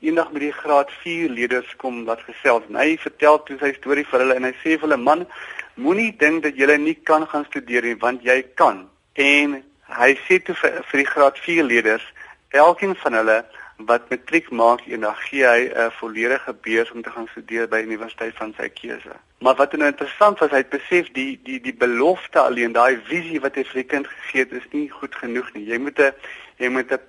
eendag 0.00 0.32
met 0.32 0.40
die 0.40 0.52
graad 0.52 0.90
4 1.02 1.28
leerders 1.28 1.76
kom 1.76 2.04
wat 2.04 2.20
gesels. 2.28 2.64
En 2.68 2.76
hy 2.80 2.96
vertel 2.96 3.42
toe 3.42 3.58
sy 3.60 3.72
storie 3.76 4.06
vir 4.10 4.20
hulle 4.20 4.34
en 4.34 4.48
hy 4.48 4.54
sê 4.62 4.70
vir 4.78 4.86
hulle 4.88 4.96
man, 4.96 5.26
moenie 5.74 6.16
dink 6.16 6.42
dat 6.42 6.56
jy 6.56 6.76
nie 6.76 6.94
kan 6.94 7.26
gaan 7.26 7.44
studeer 7.44 7.82
nie, 7.82 7.96
want 7.96 8.24
jy 8.24 8.42
kan. 8.54 8.88
En 9.14 9.62
hy 10.00 10.10
sê 10.26 10.40
toe 10.44 10.54
vir, 10.54 10.80
vir 10.88 10.98
die 11.02 11.10
graad 11.12 11.38
4 11.38 11.64
leerders, 11.64 12.06
elkeen 12.50 12.96
van 12.96 13.12
hulle 13.20 13.44
wat 13.86 14.10
matriek 14.10 14.50
maak 14.50 14.80
eendag 14.86 15.20
gee 15.28 15.46
hy 15.46 15.60
'n 15.68 15.76
uh, 15.76 15.90
volledige 16.00 16.52
beurs 16.52 16.90
om 16.90 17.02
te 17.02 17.10
gaan 17.10 17.28
studeer 17.30 17.68
by 17.68 17.80
universiteit 17.80 18.34
van 18.36 18.54
sy 18.56 18.68
keuse. 18.68 19.14
Maar 19.38 19.54
wat 19.54 19.72
nou 19.72 19.88
interessant 19.88 20.38
was, 20.38 20.50
hy 20.50 20.56
het 20.56 20.70
besef 20.70 21.08
die 21.12 21.40
die 21.42 21.60
die 21.60 21.74
belofte 21.74 22.40
alleen 22.40 22.72
daai 22.72 23.00
visie 23.04 23.40
wat 23.40 23.54
hy 23.54 23.64
vir 23.64 23.82
die 23.82 23.90
kind 23.92 24.06
gegee 24.06 24.44
het 24.44 24.52
is 24.52 24.68
nie 24.72 24.88
goed 24.88 25.14
genoeg 25.14 25.52
nie. 25.54 25.64
Jy 25.64 25.78
moet 25.78 25.98
'n 25.98 26.12
jy 26.58 26.68
moet 26.68 26.92
'n 26.92 27.00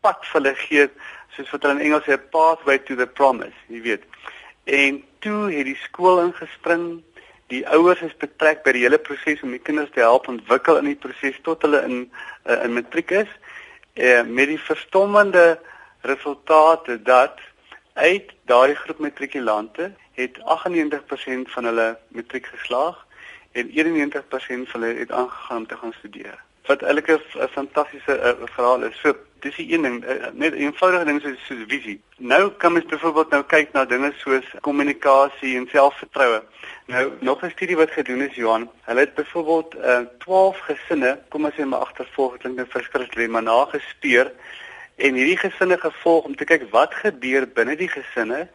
pad 0.00 0.18
vir 0.26 0.40
hulle 0.40 0.54
gee 0.54 0.88
soos 1.36 1.50
wat 1.50 1.62
hulle 1.62 1.74
in 1.74 1.86
Engels 1.86 2.06
sê 2.08 2.18
pathway 2.30 2.78
to 2.78 2.96
the 2.96 3.06
promise, 3.06 3.56
jy 3.68 3.80
weet. 3.82 4.02
En 4.64 5.04
toe 5.18 5.52
het 5.52 5.64
die 5.64 5.78
skool 5.84 6.20
ingespring. 6.24 7.02
Die 7.46 7.62
ouers 7.68 8.00
is 8.02 8.16
betrek 8.18 8.64
by 8.64 8.72
die 8.72 8.82
hele 8.82 8.98
proses 8.98 9.42
om 9.42 9.50
die 9.50 9.62
kinders 9.62 9.90
te 9.94 10.00
help 10.00 10.26
ontwikkel 10.28 10.80
in 10.80 10.84
die 10.90 10.98
proses 10.98 11.38
tot 11.42 11.62
hulle 11.62 11.84
in 11.86 12.10
uh, 12.46 12.64
in 12.64 12.74
matriek 12.74 13.10
is. 13.10 13.30
Eh 13.94 14.22
met 14.22 14.48
die 14.48 14.58
verstommende 14.60 15.58
resultate 16.06 17.02
dat 17.02 17.40
uit 17.92 18.32
daardie 18.44 18.76
groep 18.76 18.98
matrikulante 18.98 19.92
het 20.12 20.38
98% 20.38 20.42
van 21.54 21.64
hulle 21.64 21.98
matriek 22.08 22.46
geslaag 22.46 23.06
en 23.52 23.68
91% 23.68 24.70
van 24.70 24.82
hulle 24.82 24.98
het 24.98 25.12
aangegaan 25.12 25.56
om 25.56 25.66
te 25.66 25.76
gaan 25.76 25.94
studeer. 25.98 26.38
Wat 26.66 26.82
eintlik 26.82 27.08
'n 27.08 27.48
fantastiese 27.50 28.14
uh, 28.18 28.46
verhaal 28.54 28.82
is. 28.82 29.00
So, 29.00 29.16
dis 29.40 29.56
die 29.56 29.72
een 29.72 29.82
ding, 29.82 30.04
uh, 30.04 30.26
net 30.32 30.52
eenvoudige 30.52 31.04
ding 31.04 31.20
soos 31.20 31.46
soos 31.46 31.64
visie. 31.68 32.00
Nou 32.16 32.50
kan 32.50 32.72
mens 32.72 32.84
byvoorbeeld 32.84 33.30
nou 33.30 33.42
kyk 33.42 33.72
na 33.72 33.84
dinge 33.84 34.12
soos 34.16 34.44
kommunikasie 34.60 35.56
en 35.56 35.68
selfvertroue. 35.70 36.42
Nou, 36.86 37.12
nog 37.20 37.42
'n 37.42 37.50
studie 37.50 37.76
wat 37.76 37.90
gedoen 37.90 38.20
is, 38.20 38.34
Johan, 38.34 38.70
hulle 38.82 39.00
het 39.00 39.14
byvoorbeeld 39.14 39.74
uh, 39.74 39.98
12 40.18 40.58
gesinne, 40.58 41.18
kom 41.28 41.44
ons 41.44 41.54
sê 41.54 41.64
maar 41.64 41.80
agtervolgens 41.80 42.40
klink 42.40 42.56
nou 42.56 42.68
verskriklik, 42.68 43.30
maar 43.30 43.42
nagespeur 43.42 44.32
en 44.96 45.14
hierdie 45.14 45.36
gesinne 45.36 45.76
gevolg 45.78 46.24
om 46.24 46.36
te 46.36 46.48
kyk 46.48 46.64
wat 46.72 46.94
gebeur 47.02 47.44
binne 47.58 47.76
die 47.76 47.90
gesinne 47.92 48.46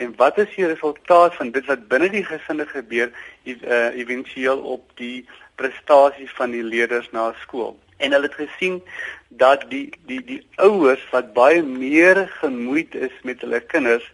en 0.00 0.14
wat 0.16 0.38
is 0.40 0.48
die 0.56 0.66
resultaat 0.66 1.36
van 1.36 1.52
dit 1.52 1.66
wat 1.68 1.86
binne 1.92 2.08
die 2.08 2.24
gesinne 2.24 2.64
gebeur 2.66 3.12
uh, 3.12 3.90
eventueel 4.00 4.62
op 4.76 4.86
die 4.96 5.26
prestasie 5.60 6.28
van 6.38 6.54
die 6.56 6.64
leerders 6.64 7.10
na 7.12 7.30
skool. 7.42 7.74
En 8.00 8.16
hulle 8.16 8.30
het 8.30 8.38
gesien 8.38 8.80
dat 9.28 9.66
die 9.68 9.90
die 10.08 10.22
die 10.24 10.40
ouers 10.56 11.02
wat 11.12 11.34
baie 11.36 11.60
meer 11.62 12.24
gemoeid 12.40 12.96
is 12.96 13.16
met 13.28 13.44
hulle 13.44 13.60
kinders 13.60 14.06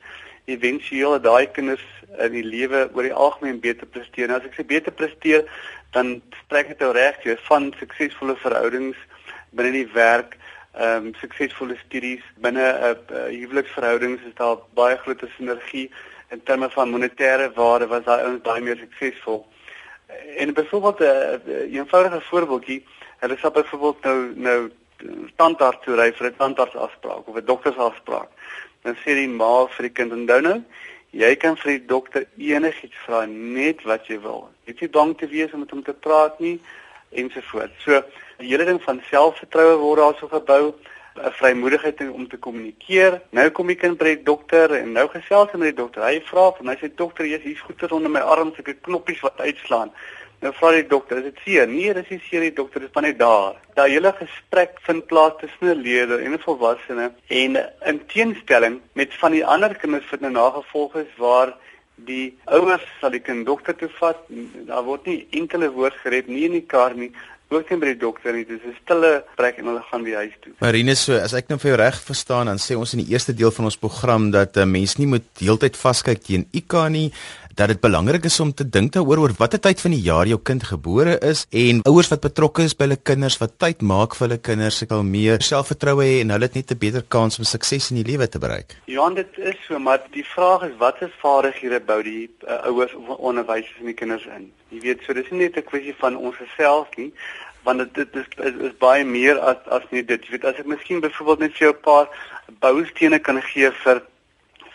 eventueel 0.50 1.20
daai 1.22 1.46
kinders 1.54 1.86
in 2.18 2.34
die 2.34 2.44
lewe 2.46 2.88
oor 2.94 3.06
die 3.06 3.14
algemeen 3.14 3.60
beter 3.62 3.86
presteer. 3.86 4.26
Nou 4.30 4.40
as 4.40 4.48
ek 4.48 4.58
sê 4.58 4.66
beter 4.66 4.94
presteer, 4.94 5.46
dan 5.94 6.16
spreek 6.42 6.74
dit 6.74 6.82
ou 6.86 6.92
reg 6.94 7.22
jy 7.26 7.36
van 7.46 7.70
suksesvolle 7.78 8.36
verhoudings 8.42 8.98
binne 9.56 9.72
die 9.74 9.88
werk, 9.94 10.36
ehm 10.76 11.06
um, 11.06 11.14
suksesvolle 11.20 11.76
studies 11.86 12.24
binne 12.44 12.60
'n 12.60 12.82
uh, 12.84 13.16
uh, 13.16 13.28
huweliksverhoudings 13.40 14.22
is 14.28 14.34
daar 14.34 14.56
baie 14.74 14.96
groot 14.96 15.22
sinergie 15.36 15.90
in 16.30 16.42
terme 16.42 16.70
van 16.70 16.90
monetêre 16.90 17.52
waarde 17.54 17.86
was 17.86 18.04
daai 18.04 18.22
ouens 18.24 18.42
baie 18.42 18.62
meer 18.62 18.76
suksesvol. 18.76 19.46
En 20.36 20.54
byvoorbeeld 20.54 21.00
'n 21.00 21.04
uh, 21.04 21.54
uh, 21.54 21.74
eenvoudige 21.78 22.20
voorbeeldjie, 22.20 22.86
hulle 23.18 23.36
sal 23.38 23.50
byvoorbeeld 23.50 24.02
nou 24.04 24.18
nou 24.34 24.70
tandarts 25.36 25.84
toe 25.84 25.96
ry 25.96 26.12
vir 26.12 26.26
'n 26.26 26.36
tandartsafspraak 26.36 27.28
of 27.28 27.36
'n 27.36 27.44
doktersafspraak. 27.44 28.28
Dan 28.82 28.96
sê 28.96 29.14
die 29.14 29.28
ma 29.28 29.66
vir 29.66 29.82
die 29.82 29.96
kind 29.98 30.12
onthou 30.12 30.40
nou, 30.40 30.62
jy 31.10 31.36
kan 31.36 31.56
vir 31.56 31.70
die 31.72 31.86
dokter 31.86 32.26
enigiets 32.36 32.96
vra 33.06 33.24
net 33.26 33.82
wat 33.82 34.06
jy 34.06 34.20
wil. 34.20 34.50
Jy 34.64 34.72
het 34.72 34.80
nie 34.80 34.88
bang 34.88 35.18
te 35.18 35.26
wees 35.26 35.52
om 35.52 35.60
met 35.60 35.70
hom 35.70 35.82
te 35.82 35.94
praat 35.94 36.40
nie 36.40 36.60
ensovoorts. 37.10 37.82
So 37.84 38.02
die 38.38 38.48
hele 38.48 38.64
ding 38.64 38.82
van 38.82 39.02
selfvertroue 39.10 39.78
word 39.78 40.00
daarso 40.00 40.28
gebou. 40.28 40.74
'n 41.16 41.32
vrymoedigheid 41.32 42.00
om 42.12 42.28
te 42.28 42.36
kommunikeer. 42.36 43.20
Nou 43.30 43.50
kom 43.50 43.66
die 43.66 43.78
kind 43.80 43.98
by 43.98 44.12
die 44.12 44.22
dokter 44.22 44.74
en 44.76 44.92
nou 44.92 45.06
gesels 45.08 45.52
hy 45.52 45.58
met 45.62 45.72
die 45.72 45.80
dokter. 45.82 46.04
Hy 46.04 46.20
vra 46.28 46.50
vir 46.58 46.66
my 46.68 46.76
sê 46.76 46.90
dokter, 46.94 47.24
hier's 47.24 47.62
goeters 47.64 47.92
onder 47.92 48.12
my 48.12 48.20
arm, 48.20 48.52
sulke 48.54 48.76
knoppies 48.88 49.22
wat 49.24 49.40
uitslaan. 49.40 49.92
Nou 50.44 50.52
vra 50.52 50.74
die 50.74 50.84
dokter, 50.86 51.22
is 51.22 51.30
dit 51.30 51.38
seer? 51.44 51.68
Nee, 51.68 51.94
dis 51.96 52.10
nie 52.12 52.20
seer 52.28 52.44
nie, 52.44 52.52
dokter, 52.52 52.84
dis 52.84 52.92
van 52.92 53.06
net 53.08 53.18
daar. 53.18 53.56
Daai 53.78 53.88
hele 53.94 54.12
gesprek 54.18 54.76
vind 54.84 55.06
plaas 55.08 55.38
tussen 55.40 55.70
'n 55.72 55.80
leerder 55.80 56.20
en 56.20 56.34
'n 56.34 56.44
volwassene 56.44 57.12
en 57.28 57.56
in 57.86 58.00
teenstelling 58.12 58.80
met 58.92 59.14
van 59.14 59.32
die 59.32 59.46
ander 59.46 59.74
kinders 59.74 60.10
wat 60.10 60.20
nou 60.20 60.32
nagevolg 60.32 60.96
is 60.96 61.12
waar 61.16 61.56
die 61.96 62.36
ouers 62.44 62.84
sal 63.00 63.10
die 63.10 63.22
kind 63.24 63.46
dokter 63.46 63.76
toe 63.76 63.88
vat, 64.00 64.18
daar 64.68 64.84
word 64.84 65.06
nie 65.06 65.26
enkele 65.30 65.70
woord 65.72 65.96
gered 66.02 66.28
nie 66.28 66.44
in 66.44 66.52
die 66.52 66.66
kar 66.66 66.94
nie 66.94 67.12
ook 67.54 67.68
nie 67.70 67.78
by 67.78 67.90
die 67.92 68.00
dokter 68.00 68.34
nie. 68.34 68.44
Dis 68.44 68.64
'n 68.66 68.74
stille 68.82 69.24
plek 69.36 69.58
en 69.58 69.66
hulle 69.66 69.82
gaan 69.90 70.02
by 70.02 70.14
huis 70.14 70.34
toe. 70.40 70.52
Marine, 70.60 70.94
so 70.94 71.14
as 71.14 71.32
ek 71.32 71.48
nou 71.48 71.58
vir 71.58 71.70
jou 71.70 71.78
reg 71.78 72.00
verstaan, 72.02 72.46
dan 72.46 72.58
sê 72.58 72.76
ons 72.76 72.92
in 72.92 73.04
die 73.04 73.12
eerste 73.12 73.34
deel 73.34 73.50
van 73.50 73.64
ons 73.64 73.76
program 73.76 74.30
dat 74.30 74.56
'n 74.56 74.70
mens 74.70 74.96
nie 74.96 75.06
moet 75.06 75.28
heeltyd 75.38 75.76
vaskyk 75.76 76.22
teen 76.22 76.48
IK 76.52 76.88
nie 76.90 77.12
dat 77.56 77.70
dit 77.72 77.80
belangrik 77.80 78.26
is 78.28 78.36
om 78.40 78.50
te 78.52 78.64
dink 78.68 78.92
daaroor 78.92 79.20
oor 79.22 79.32
watter 79.38 79.60
tyd 79.64 79.80
van 79.80 79.94
die 79.94 80.02
jaar 80.04 80.28
jou 80.28 80.36
kind 80.48 80.64
gebore 80.68 81.14
is 81.24 81.46
en 81.56 81.78
ouers 81.88 82.10
wat 82.12 82.20
betrokke 82.26 82.66
is 82.68 82.74
by 82.76 82.84
hulle 82.84 82.98
kinders 83.10 83.38
wat 83.40 83.54
tyd 83.64 83.84
maak 83.92 84.16
vir 84.18 84.26
hulle 84.26 84.38
kinders 84.48 84.80
sal 84.82 85.04
meer 85.08 85.40
selfvertroue 85.46 86.04
hê 86.04 86.18
en 86.20 86.34
hulle 86.34 86.48
het 86.48 86.58
net 86.58 86.74
'n 86.74 86.78
beter 86.84 87.04
kans 87.16 87.38
om 87.38 87.48
sukses 87.48 87.88
in 87.90 88.02
die 88.02 88.04
lewe 88.10 88.28
te 88.28 88.38
bereik. 88.38 88.76
Ja, 88.84 89.08
dit 89.10 89.38
is 89.38 89.56
so, 89.66 89.78
maar 89.78 90.02
die 90.12 90.24
vraag 90.34 90.68
is 90.68 90.76
watter 90.78 91.10
vaardighede 91.22 91.80
bou 91.80 92.02
die 92.02 92.28
uh, 92.44 92.68
ouers 92.68 92.94
of 92.94 93.08
onderwysers 93.30 93.80
in 93.80 93.86
die 93.86 93.94
kinders 93.94 94.26
in? 94.36 94.52
Jy 94.68 94.80
weet, 94.80 95.00
so 95.06 95.14
dis 95.14 95.30
nie 95.30 95.48
net 95.48 95.56
'n 95.56 95.64
kwessie 95.64 95.94
van 95.98 96.16
ons 96.16 96.36
self 96.56 96.88
nie, 96.96 97.12
want 97.64 97.78
dit 97.78 97.94
dit 97.94 98.16
is, 98.20 98.28
is 98.44 98.54
is 98.68 98.76
baie 98.78 99.04
meer 99.04 99.38
as 99.38 99.56
as 99.70 99.88
net 99.90 100.08
dit. 100.08 100.24
Jy 100.24 100.30
weet, 100.36 100.44
as 100.44 100.60
ek 100.60 100.66
miskien 100.66 101.00
byvoorbeeld 101.00 101.38
net 101.38 101.56
vir 101.56 101.66
jou 101.66 101.72
'n 101.72 101.80
paar 101.80 102.06
boustene 102.60 103.18
kan 103.18 103.40
gee 103.42 103.70
vir 103.70 104.02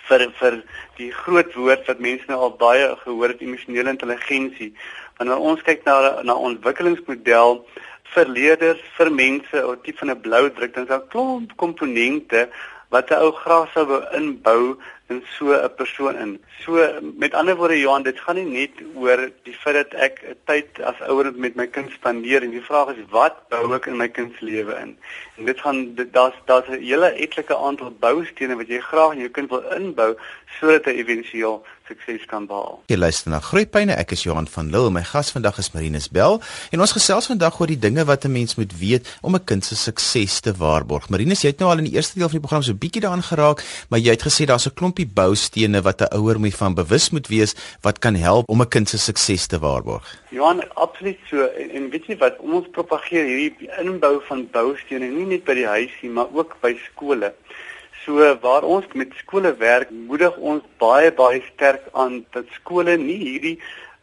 vir 0.07 0.27
vir 0.39 0.57
die 0.97 1.11
groot 1.11 1.53
woord 1.55 1.87
wat 1.87 1.99
mense 1.99 2.25
nou 2.27 2.39
al 2.47 2.55
baie 2.57 2.89
gehoor 3.03 3.33
het 3.33 3.41
emosionele 3.41 3.89
intelligensie. 3.89 4.73
Wanneer 5.17 5.37
ons 5.51 5.63
kyk 5.67 5.85
na 5.85 6.21
na 6.23 6.35
ontwikkelingsmodel 6.35 7.65
vir 8.13 8.27
leerders, 8.27 8.81
vir 8.97 9.11
mense 9.11 9.65
op 9.67 9.83
tipe 9.83 9.99
van 9.99 10.11
'n 10.11 10.21
blou 10.21 10.49
druk, 10.49 10.73
dan 10.73 10.83
is 10.83 10.89
daar 10.89 11.07
klomp 11.13 11.55
komponente 11.55 12.49
wat 12.89 13.11
'n 13.11 13.21
ou 13.23 13.31
graag 13.31 13.71
sou 13.73 13.85
wou 13.85 14.01
inbou 14.19 14.77
in 15.11 15.21
so 15.37 15.53
'n 15.53 15.75
persoon 15.75 16.15
in. 16.23 16.31
So 16.63 16.71
met 17.23 17.33
ander 17.33 17.55
woorde 17.55 17.79
Johan, 17.79 18.03
dit 18.03 18.19
gaan 18.19 18.35
nie 18.35 18.45
net 18.59 18.73
oor 18.95 19.29
die 19.43 19.57
feit 19.63 19.75
dat 19.75 19.93
ek 20.07 20.15
tyd 20.45 20.81
as 20.81 20.99
ouer 21.07 21.31
met 21.35 21.55
my 21.55 21.67
kind 21.67 21.91
spandeer 21.91 22.43
en 22.43 22.51
die 22.51 22.67
vraag 22.69 22.95
is 22.95 23.03
wat 23.09 23.35
bou 23.49 23.73
ek 23.75 23.85
in 23.91 23.97
my 23.97 24.07
kind 24.07 24.31
se 24.39 24.45
lewe 24.45 24.73
in? 24.83 24.97
En 25.37 25.45
dit 25.45 25.59
gaan 25.59 25.95
daar's 26.11 26.37
daar's 26.45 26.69
'n 26.69 26.81
hele 26.81 27.09
etlike 27.25 27.55
aantal 27.55 27.91
boustene 27.99 28.55
wat 28.55 28.67
jy 28.67 28.79
graag 28.79 29.13
in 29.13 29.19
jou 29.25 29.29
kind 29.29 29.49
wil 29.49 29.63
inbou 29.77 30.15
sodat 30.59 30.85
hy 30.85 30.93
éventueel 31.01 31.63
sukses 31.91 32.25
kan 32.29 32.45
behaal. 32.47 32.79
Jy 32.91 32.97
luister 32.97 33.31
na 33.31 33.39
Groepyne. 33.43 33.95
Ek 33.99 34.13
is 34.15 34.23
Johan 34.25 34.47
van 34.51 34.71
Lille. 34.71 34.91
My 34.93 35.03
gas 35.07 35.31
vandag 35.33 35.59
is 35.61 35.71
Marinus 35.75 36.07
Bell 36.13 36.39
en 36.71 36.83
ons 36.83 36.95
gesels 36.95 37.27
vandag 37.31 37.59
oor 37.59 37.71
die 37.71 37.79
dinge 37.79 38.05
wat 38.07 38.25
'n 38.25 38.31
mens 38.31 38.55
moet 38.55 38.73
weet 38.79 39.07
om 39.21 39.35
'n 39.35 39.43
kind 39.43 39.65
se 39.65 39.75
sukses 39.75 40.39
te 40.39 40.53
waarborg. 40.53 41.09
Marinus, 41.09 41.41
jy 41.41 41.49
het 41.49 41.59
nou 41.59 41.71
al 41.71 41.77
in 41.79 41.89
die 41.89 41.95
eerste 41.95 42.19
deel 42.19 42.29
van 42.29 42.39
die 42.39 42.47
program 42.47 42.63
so 42.63 42.71
'n 42.71 42.77
bietjie 42.77 43.01
daaraan 43.01 43.23
geraak, 43.23 43.63
maar 43.89 43.99
jy 43.99 44.11
het 44.11 44.23
gesê 44.23 44.45
daar's 44.45 44.67
'n 44.67 44.73
klompie 44.73 45.00
boustene 45.07 45.81
wat 45.81 46.01
'n 46.01 46.15
ouer 46.15 46.39
moet 46.39 46.55
van 46.55 46.73
bewus 46.73 47.09
moet 47.09 47.27
wees 47.27 47.55
wat 47.81 47.99
kan 47.99 48.15
help 48.15 48.49
om 48.49 48.61
'n 48.61 48.67
kind 48.67 48.89
se 48.89 48.97
sukses 48.97 49.47
te 49.47 49.59
waarborg. 49.59 50.05
Johan, 50.29 50.73
absoluut 50.73 51.19
so. 51.29 51.45
En, 51.45 51.69
en 51.69 51.89
weet 51.89 52.05
jy 52.05 52.17
wat, 52.17 52.39
ons 52.39 52.67
propageer 52.71 53.25
hierdie 53.25 53.69
inbou 53.79 54.21
van 54.27 54.47
boustene 54.51 55.07
nie 55.07 55.25
net 55.25 55.43
by 55.43 55.53
die 55.53 55.67
huis 55.67 55.93
nie, 56.01 56.11
maar 56.11 56.27
ook 56.33 56.55
by 56.61 56.77
skole. 56.91 57.33
So 58.05 58.37
waar 58.41 58.63
ons 58.63 58.85
met 58.93 59.13
skole 59.17 59.55
werk, 59.57 59.89
moedig 59.89 60.37
ons 60.37 60.63
baie 60.77 61.11
baie 61.11 61.41
sterk 61.53 61.83
aan 61.93 62.25
dat 62.31 62.45
skole 62.51 62.97
nie 62.97 63.17
hierdie 63.17 63.59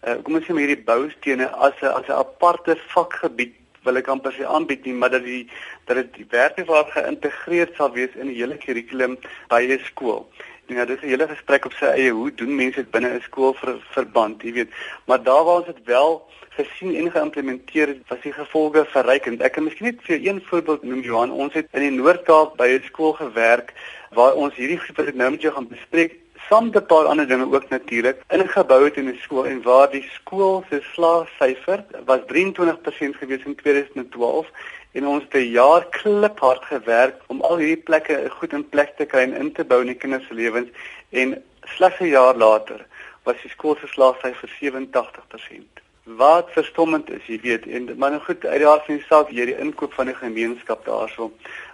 uh, 0.06 0.16
kom 0.22 0.38
ons 0.38 0.46
sê 0.46 0.54
maar 0.54 0.66
hierdie 0.66 0.84
boustene 0.84 1.48
as 1.66 1.74
'n 1.82 1.94
as 1.98 2.06
'n 2.08 2.20
aparte 2.24 2.76
vakgebied 2.94 3.54
wil 3.84 3.96
ek 3.96 4.08
amper 4.08 4.32
sê 4.36 4.44
aanbied 4.44 4.84
nie, 4.84 4.94
maar 4.94 5.10
dat 5.10 5.24
die 5.24 5.48
dat 5.86 5.96
dit 5.96 6.30
werklik 6.30 6.92
geïntegreer 6.92 7.70
sal 7.76 7.92
wees 7.92 8.14
in 8.14 8.28
die 8.28 8.38
hele 8.40 8.58
kurrikulum 8.64 9.16
by 9.48 9.62
'n 9.64 9.80
skool. 9.90 10.28
Ja, 10.68 10.84
dis 10.84 11.00
'n 11.00 11.08
hele 11.08 11.28
gesprek 11.28 11.64
op 11.64 11.72
sy 11.72 11.84
eie. 11.84 12.10
Hoe 12.12 12.34
doen 12.34 12.54
mense 12.54 12.80
dit 12.80 12.90
binne 12.90 13.08
'n 13.08 13.20
skool 13.20 13.54
vir 13.54 13.78
verband, 13.90 14.42
jy 14.42 14.52
weet. 14.52 14.70
Maar 15.06 15.22
daar 15.22 15.44
waar 15.44 15.56
ons 15.56 15.66
dit 15.66 15.84
wel 15.84 16.22
gesien 16.48 16.94
en 16.94 17.10
geïmplementeer 17.10 17.86
het, 17.86 18.02
was 18.08 18.20
die 18.20 18.32
gevolge 18.32 18.84
verrykend. 18.84 19.42
Ek 19.42 19.52
kan 19.52 19.64
miskien 19.64 19.86
net 19.86 20.02
vir 20.02 20.18
een 20.26 20.42
voorbeeld 20.44 20.82
noem, 20.82 21.00
Johan. 21.00 21.30
Ons 21.30 21.54
het 21.54 21.66
in 21.72 21.80
die 21.80 21.90
Noord-Kaap 21.90 22.56
by 22.56 22.68
'n 22.68 22.84
skool 22.84 23.12
gewerk 23.12 23.72
waar 24.10 24.34
ons 24.34 24.54
hierdie 24.54 24.78
groep 24.78 24.96
wat 24.96 25.06
ek 25.06 25.14
nou 25.14 25.30
met 25.30 25.40
jou 25.40 25.54
gaan 25.54 25.68
bespreek, 25.68 26.12
met 26.48 26.76
'n 26.76 26.86
paar 26.86 27.04
ander 27.04 27.28
dinge 27.28 27.54
ook 27.54 27.68
natuurlik, 27.68 28.22
ingebou 28.28 28.84
het 28.84 28.96
in 28.96 29.08
'n 29.08 29.18
skool 29.20 29.46
en 29.46 29.62
waar 29.62 29.90
die 29.90 30.08
skool 30.12 30.64
se 30.70 30.80
slaagsyfer 30.92 31.84
was 32.04 32.20
23% 32.26 33.16
gewees 33.16 33.44
in 33.44 33.54
2012 33.54 34.46
en 34.92 35.06
ons 35.06 35.22
het 35.22 35.34
'n 35.34 35.50
jaar 35.50 35.84
kliphard 35.86 36.64
gewerk 36.64 37.16
om 37.26 37.40
al 37.40 37.56
hierdie 37.56 37.82
plekke 37.82 38.30
goed 38.30 38.52
in 38.52 38.68
plek 38.68 38.96
te 38.96 39.04
kry 39.04 39.20
en 39.20 39.34
in 39.34 39.52
te 39.52 39.64
bou 39.64 39.80
in 39.80 39.86
die 39.86 40.00
kinders 40.02 40.26
se 40.26 40.34
lewens 40.34 40.68
en 41.10 41.44
slegs 41.62 42.00
'n 42.00 42.14
jaar 42.18 42.36
later 42.36 42.86
was 43.22 43.42
die 43.42 43.50
skool 43.50 43.76
se 43.80 43.86
slaagsyfer 43.86 44.48
87% 44.60 45.86
wat 46.16 46.48
verstommend 46.50 47.10
is, 47.10 47.24
jy 47.26 47.38
weet, 47.42 47.66
en 47.66 47.90
maar 48.00 48.10
nou 48.10 48.22
goed, 48.24 48.44
uit 48.46 48.58
die 48.62 48.68
aard 48.68 48.84
van 48.86 48.96
die 48.96 49.04
saak, 49.08 49.32
jy 49.34 49.44
die 49.50 49.58
inkoop 49.60 49.92
van 49.92 50.08
die 50.08 50.16
gemeenskap 50.16 50.84
daarso. 50.86 51.30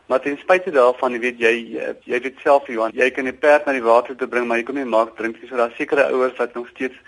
Maar 0.07 0.21
ten 0.21 0.37
spyte 0.39 0.71
daarvan, 0.71 1.13
jy 1.17 1.21
weet 1.21 1.39
jy 1.41 1.53
jy 2.05 2.19
weet 2.21 2.41
self 2.45 2.67
Johan, 2.69 2.93
jy 2.93 3.09
kan 3.11 3.25
die 3.25 3.33
perd 3.33 3.65
na 3.65 3.73
die 3.73 3.85
water 3.85 4.17
te 4.17 4.29
bring, 4.29 4.45
maar 4.47 4.61
jy 4.61 4.67
kom 4.69 4.77
nie 4.77 4.85
maak 4.85 5.15
drink 5.17 5.39
nie. 5.41 5.49
So 5.49 5.57
daar 5.57 5.73
sekere 5.79 6.11
ouers 6.13 6.37
wat 6.37 6.55
nog 6.55 6.69
steeds 6.75 6.99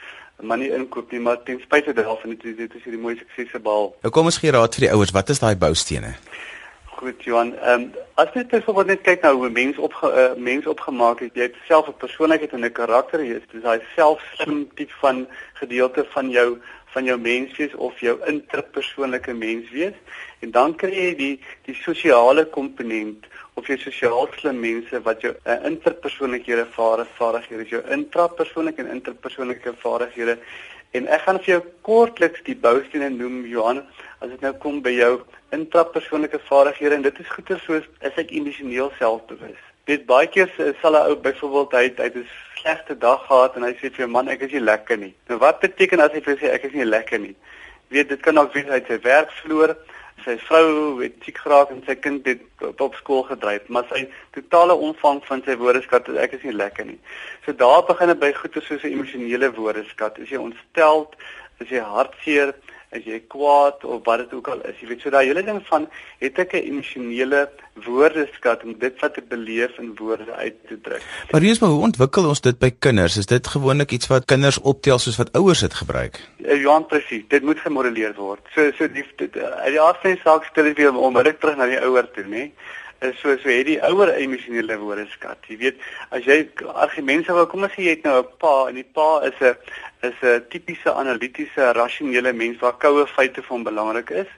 manie 0.40 0.70
inkoop 0.72 1.12
nie, 1.12 1.20
maar 1.20 1.42
ten 1.44 1.60
spyte 1.60 1.92
daarvan, 1.92 2.36
dit 2.40 2.56
dit 2.56 2.74
is 2.74 2.84
hierdie 2.84 3.00
mooi 3.00 3.16
suksese 3.16 3.60
behaal. 3.60 3.92
Nou 4.04 4.12
kom 4.12 4.28
ons 4.32 4.40
gee 4.40 4.52
raad 4.52 4.74
vir 4.76 4.88
die 4.88 4.92
ouers, 4.94 5.12
wat 5.16 5.32
is 5.32 5.42
daai 5.44 5.56
boustene? 5.60 6.14
Goed 6.96 7.24
Johan, 7.28 7.52
ehm 7.60 7.82
um, 7.82 8.04
as 8.16 8.32
jy 8.32 8.46
byvoorbeeld 8.48 8.94
net 8.94 9.02
kyk 9.04 9.22
na 9.22 9.34
hoe 9.36 9.48
'n 9.48 9.52
mens 9.52 9.78
op 9.78 9.92
'n 10.00 10.06
uh, 10.06 10.30
mens 10.36 10.66
opgemaak 10.66 11.20
het, 11.20 11.34
jy 11.34 11.42
het 11.52 11.56
self 11.68 11.88
'n 11.88 12.00
persoonlikheid 12.00 12.52
en 12.52 12.64
'n 12.64 12.72
karakter, 12.72 13.20
jy 13.20 13.36
is 13.36 13.62
daai 13.62 13.80
selfslim 13.94 14.68
tipe 14.74 14.96
van 15.00 15.26
gedeelte 15.60 16.06
van 16.16 16.30
jou 16.30 16.56
van 16.96 17.04
jou 17.04 17.16
menswees 17.20 17.74
of 17.86 17.98
jou 18.00 18.14
interpersoonlike 18.30 19.34
menswees. 19.36 19.96
En 20.40 20.52
dan 20.54 20.74
kry 20.80 20.94
jy 20.94 21.10
die 21.18 21.34
die 21.68 21.74
sosiale 21.82 22.46
komponent 22.54 23.26
of 23.60 23.68
jy 23.68 23.76
sosiaal 23.82 24.30
slim 24.36 24.62
mense 24.64 25.00
wat 25.04 25.24
jou 25.24 25.34
uh, 25.34 25.58
interpersoonlike 25.68 26.64
vaardighede, 26.76 27.68
jou 27.68 27.82
intrapersoonlike 27.98 28.80
en 28.84 28.94
interpersoonlike 28.96 29.74
vaardighede. 29.84 30.38
En 30.96 31.08
ek 31.12 31.26
gaan 31.26 31.40
vir 31.44 31.56
jou 31.56 31.62
kortliks 31.88 32.44
die 32.48 32.56
boustene 32.56 33.10
noem 33.12 33.44
Johan 33.50 33.82
as 34.24 34.32
dit 34.32 34.44
nou 34.44 34.54
kom 34.64 34.80
by 34.84 34.94
jou 34.96 35.12
intrapersoonlike 35.56 36.40
vaardighede. 36.48 36.96
En 36.96 37.06
dit 37.08 37.22
is 37.24 37.32
goeie 37.36 37.60
soos 37.66 37.88
is 38.00 38.20
ek 38.24 38.32
emosioneel 38.40 38.92
selfbewus. 39.00 39.60
Dit 39.86 40.08
baie 40.08 40.32
keer 40.32 40.48
sal 40.80 40.96
'n 40.96 41.12
ou 41.12 41.20
byvoorbeeld 41.28 41.76
hy 41.76 41.86
hy 42.00 42.10
is 42.24 42.36
slegte 42.66 42.98
dag 42.98 43.26
gehad 43.26 43.56
en 43.56 43.62
hy 43.62 43.74
sê 43.78 43.90
vir 43.94 44.02
jou 44.02 44.08
man 44.10 44.28
ek 44.28 44.40
is 44.42 44.54
nie 44.56 44.64
lekker 44.64 44.98
nie. 44.98 45.12
Nou 45.30 45.38
wat 45.38 45.60
beteken 45.62 46.02
as 46.02 46.14
hy 46.14 46.22
vir 46.24 46.38
sê 46.40 46.50
ek 46.50 46.64
is 46.66 46.74
nie 46.74 46.86
lekker 46.86 47.20
nie? 47.22 47.34
Weet 47.94 48.08
dit 48.10 48.22
kan 48.22 48.38
ook 48.38 48.56
wees 48.56 48.66
hy 48.66 48.80
het 48.80 48.90
sy 48.90 48.98
werk 49.04 49.30
verloor, 49.38 49.76
sy 50.24 50.34
vrou 50.48 50.98
het 50.98 51.14
siek 51.22 51.38
geraak 51.38 51.70
en 51.70 51.84
sy 51.86 51.94
kind 51.94 52.26
het 52.26 52.42
op, 52.66 52.80
op 52.88 52.96
skool 52.98 53.22
gedryf, 53.28 53.68
maar 53.70 53.86
sy 53.92 54.08
totale 54.34 54.74
omvang 54.88 55.20
van 55.28 55.44
sy 55.46 55.54
woordeskat 55.60 56.10
is 56.10 56.18
ek 56.24 56.34
is 56.40 56.46
nie 56.48 56.56
lekker 56.56 56.88
nie. 56.88 56.98
So 57.44 57.54
daar 57.54 57.86
begin 57.86 58.10
dit 58.10 58.22
by 58.24 58.32
goeie 58.34 58.62
soos 58.66 58.82
'n 58.82 58.96
emosionele 58.96 59.52
woordeskat. 59.54 60.18
As 60.18 60.32
jy 60.34 60.42
ontsteld, 60.42 61.14
as 61.60 61.70
jy 61.70 61.78
hartseer, 61.78 62.54
as 62.94 63.04
jy 63.04 63.20
kwaad 63.32 63.84
of 63.84 64.04
wat 64.04 64.18
dit 64.24 64.32
ook 64.38 64.48
al 64.48 64.60
is. 64.68 64.78
Jy 64.80 64.88
weet 64.88 65.02
so 65.04 65.10
daai 65.10 65.26
hele 65.26 65.42
ding 65.42 65.60
van 65.66 65.88
het 66.22 66.38
ek 66.38 66.54
'n 66.54 66.68
emosionele 66.70 67.48
woordeskat 67.86 68.64
om 68.64 68.78
dit 68.78 69.00
wat 69.00 69.18
ek 69.18 69.28
beleef 69.28 69.78
in 69.78 69.94
woorde 69.96 70.32
uit 70.32 70.54
te 70.68 70.80
druk. 70.80 71.02
Maar 71.30 71.42
is 71.42 71.58
maar 71.58 71.70
hoe 71.70 71.82
ontwikkel 71.82 72.28
ons 72.28 72.40
dit 72.40 72.58
by 72.58 72.70
kinders? 72.78 73.16
Is 73.16 73.26
dit 73.26 73.46
gewoonlik 73.46 73.90
iets 73.90 74.06
wat 74.06 74.24
kinders 74.24 74.60
optel 74.60 74.98
soos 74.98 75.16
wat 75.16 75.32
ouers 75.32 75.60
dit 75.60 75.74
gebruik? 75.74 76.20
Ja, 76.36 76.54
Johan 76.54 76.86
presies. 76.86 77.24
Dit 77.28 77.42
moet 77.42 77.58
gemodelleer 77.58 78.14
word. 78.14 78.40
So 78.54 78.70
so 78.78 78.88
die 78.88 79.04
uit 79.14 79.72
die 79.72 79.80
van 79.80 80.10
die 80.10 80.20
saak 80.24 80.44
stel 80.44 80.66
ek 80.66 80.76
weer 80.76 80.96
onmiddellik 80.96 81.40
terug 81.40 81.56
na 81.56 81.66
die 81.66 81.80
ouer 81.80 82.10
toe, 82.10 82.24
nê? 82.24 82.42
is 82.42 82.52
so 83.00 83.36
so 83.36 83.48
het 83.48 83.66
die 83.66 83.78
ouer 83.84 84.12
emosionele 84.14 84.78
woordeskat. 84.78 85.38
Jy 85.48 85.56
weet, 85.60 85.80
as 86.10 86.24
jy 86.24 86.38
argumente 86.72 87.34
wou 87.36 87.46
kom 87.50 87.64
as 87.64 87.76
jy 87.76 87.90
het 87.94 88.04
nou 88.04 88.22
'n 88.22 88.28
pa 88.40 88.68
en 88.68 88.74
die 88.74 88.88
pa 88.98 89.20
is 89.28 89.38
'n 89.40 89.56
is 90.02 90.18
'n 90.22 90.44
tipiese 90.48 90.92
analitiese 90.92 91.72
rasionele 91.72 92.32
mens 92.32 92.58
waar 92.60 92.76
koue 92.78 93.06
feite 93.06 93.42
van 93.42 93.62
belangrik 93.62 94.10
is, 94.10 94.30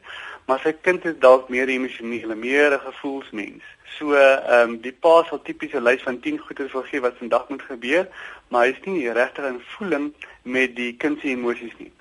maar 0.46 0.60
sy 0.60 0.72
kind 0.72 1.04
is 1.04 1.18
dalk 1.18 1.48
meer 1.48 1.68
emosionele, 1.68 2.34
meer 2.34 2.72
'n 2.72 2.80
gevoelsmens. 2.80 3.64
So 3.98 4.14
ehm 4.14 4.70
um, 4.70 4.80
die 4.80 4.92
pa 4.92 5.24
sal 5.24 5.42
tipies 5.42 5.74
'n 5.74 5.82
lys 5.82 6.02
van 6.02 6.20
10 6.20 6.38
goeie 6.38 6.72
wil 6.72 6.82
gee 6.82 7.00
wat 7.00 7.16
vandag 7.18 7.48
moet 7.48 7.62
gebeur, 7.62 8.08
maar 8.48 8.66
hy 8.66 8.70
is 8.70 8.84
nie 8.84 9.12
regtig 9.12 9.44
in 9.44 9.60
voeling 9.76 10.14
met 10.42 10.76
die 10.76 10.96
kind 10.96 11.20
se 11.20 11.28
emosies 11.28 11.76
nie. 11.78 11.92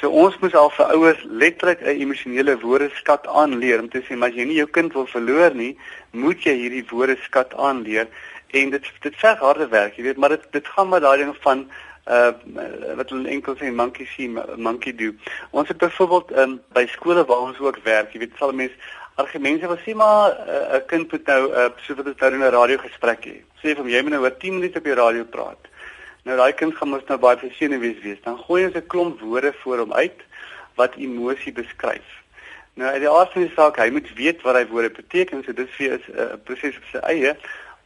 So 0.00 0.10
ons 0.14 0.36
moet 0.38 0.54
al 0.54 0.70
vir 0.70 0.92
ouers 0.94 1.22
letterlik 1.26 1.80
'n 1.82 2.00
emosionele 2.04 2.58
woordeskat 2.60 3.26
aanleer 3.26 3.80
om 3.80 3.88
te 3.88 4.02
sê 4.06 4.16
maar 4.16 4.28
as 4.28 4.36
jy 4.36 4.44
nie 4.44 4.60
jou 4.60 4.66
kind 4.66 4.92
wil 4.92 5.06
verloor 5.06 5.54
nie, 5.54 5.76
moet 6.10 6.44
jy 6.44 6.54
hierdie 6.54 6.84
woordeskat 6.90 7.54
aanleer 7.54 8.06
en 8.50 8.70
dit 8.70 8.84
dit 9.00 9.16
verg 9.16 9.38
harde 9.38 9.68
werk, 9.68 9.96
jy 9.96 10.04
weet, 10.04 10.16
maar 10.16 10.28
dit 10.28 10.44
dit 10.52 10.66
gaan 10.66 10.88
met 10.88 11.02
daai 11.02 11.18
ding 11.18 11.34
van 11.40 11.66
uh 12.06 12.32
wat 12.96 13.10
hulle 13.10 13.28
enkel 13.28 13.56
sê 13.56 13.72
monkey 13.72 14.06
see 14.06 14.28
monkey 14.56 14.94
do. 14.94 15.12
Ons 15.50 15.68
het 15.68 15.78
byvoorbeeld 15.78 16.30
um, 16.38 16.60
by 16.72 16.86
skole 16.86 17.24
waar 17.24 17.50
ons 17.50 17.58
ook 17.58 17.82
werk, 17.84 18.12
jy 18.12 18.20
weet, 18.20 18.38
sal 18.38 18.52
mense 18.52 18.76
argumente 19.18 19.66
wil 19.66 19.80
sê 19.82 19.94
maar 19.94 20.30
uh, 20.30 20.46
'n 20.46 20.76
uh, 20.76 20.86
kind 20.86 21.10
moet 21.12 21.26
nou 21.26 21.42
uh, 21.50 21.70
so 21.86 21.94
wat 21.94 22.06
het 22.06 22.20
nou 22.20 22.38
'n 22.38 22.54
radiogesprek 22.54 23.24
hê. 23.24 23.36
Sê 23.60 23.74
vir 23.74 23.82
hom 23.82 23.88
jy 23.88 24.02
moet 24.02 24.14
nou 24.14 24.22
oor 24.22 24.36
10 24.36 24.54
minute 24.54 24.78
op 24.78 24.84
die 24.84 24.94
radio 24.94 25.24
praat. 25.24 25.62
Nou 26.24 26.36
daai 26.36 26.52
kind 26.52 26.74
gaan 26.76 26.88
mos 26.88 27.04
nou 27.08 27.18
baie 27.18 27.38
versenuwees 27.38 28.00
wees. 28.02 28.22
Dan 28.24 28.38
gooi 28.38 28.64
ons 28.64 28.74
'n 28.74 28.86
klomp 28.86 29.20
woorde 29.20 29.52
voor 29.62 29.78
hom 29.78 29.92
uit 29.92 30.20
wat 30.74 30.94
emosie 30.94 31.52
beskryf. 31.52 32.06
Nou 32.74 32.90
uit 32.90 33.00
die 33.00 33.10
aard 33.10 33.32
van 33.32 33.42
die 33.42 33.54
saak, 33.54 33.78
hy 33.82 33.90
moet 33.90 34.10
weet 34.14 34.42
wat 34.46 34.54
hy 34.54 34.66
woorde 34.70 34.90
beteken, 34.90 35.42
so 35.44 35.52
dit 35.52 35.70
vir 35.76 35.92
is 35.96 36.04
'n 36.06 36.20
uh, 36.20 36.36
proses 36.44 36.76
op 36.76 36.84
sy 36.92 37.00
eie, 37.10 37.36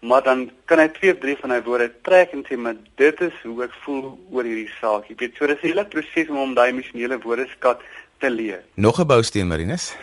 maar 0.00 0.22
dan 0.22 0.50
kan 0.64 0.78
hy 0.78 0.88
twee 0.88 1.12
of 1.12 1.18
drie 1.18 1.36
van 1.36 1.50
hy 1.50 1.62
woorde 1.62 1.88
trek 2.02 2.32
en 2.32 2.44
sê 2.44 2.56
maar 2.56 2.76
dit 3.00 3.20
is 3.20 3.32
hoe 3.42 3.64
ek 3.64 3.72
voel 3.84 4.18
oor 4.30 4.44
hierdie 4.44 4.70
saak. 4.80 5.08
Jy 5.08 5.14
weet, 5.16 5.36
so 5.36 5.46
dis 5.46 5.62
'n 5.62 5.66
hele 5.66 5.84
proses 5.84 6.28
om 6.28 6.36
om 6.36 6.54
daai 6.54 6.68
emosionele 6.68 7.18
woordeskat 7.18 7.80
te 8.18 8.30
leer. 8.30 8.62
Nog 8.74 9.00
'n 9.00 9.06
bousteen 9.06 9.48
Marinus? 9.48 9.96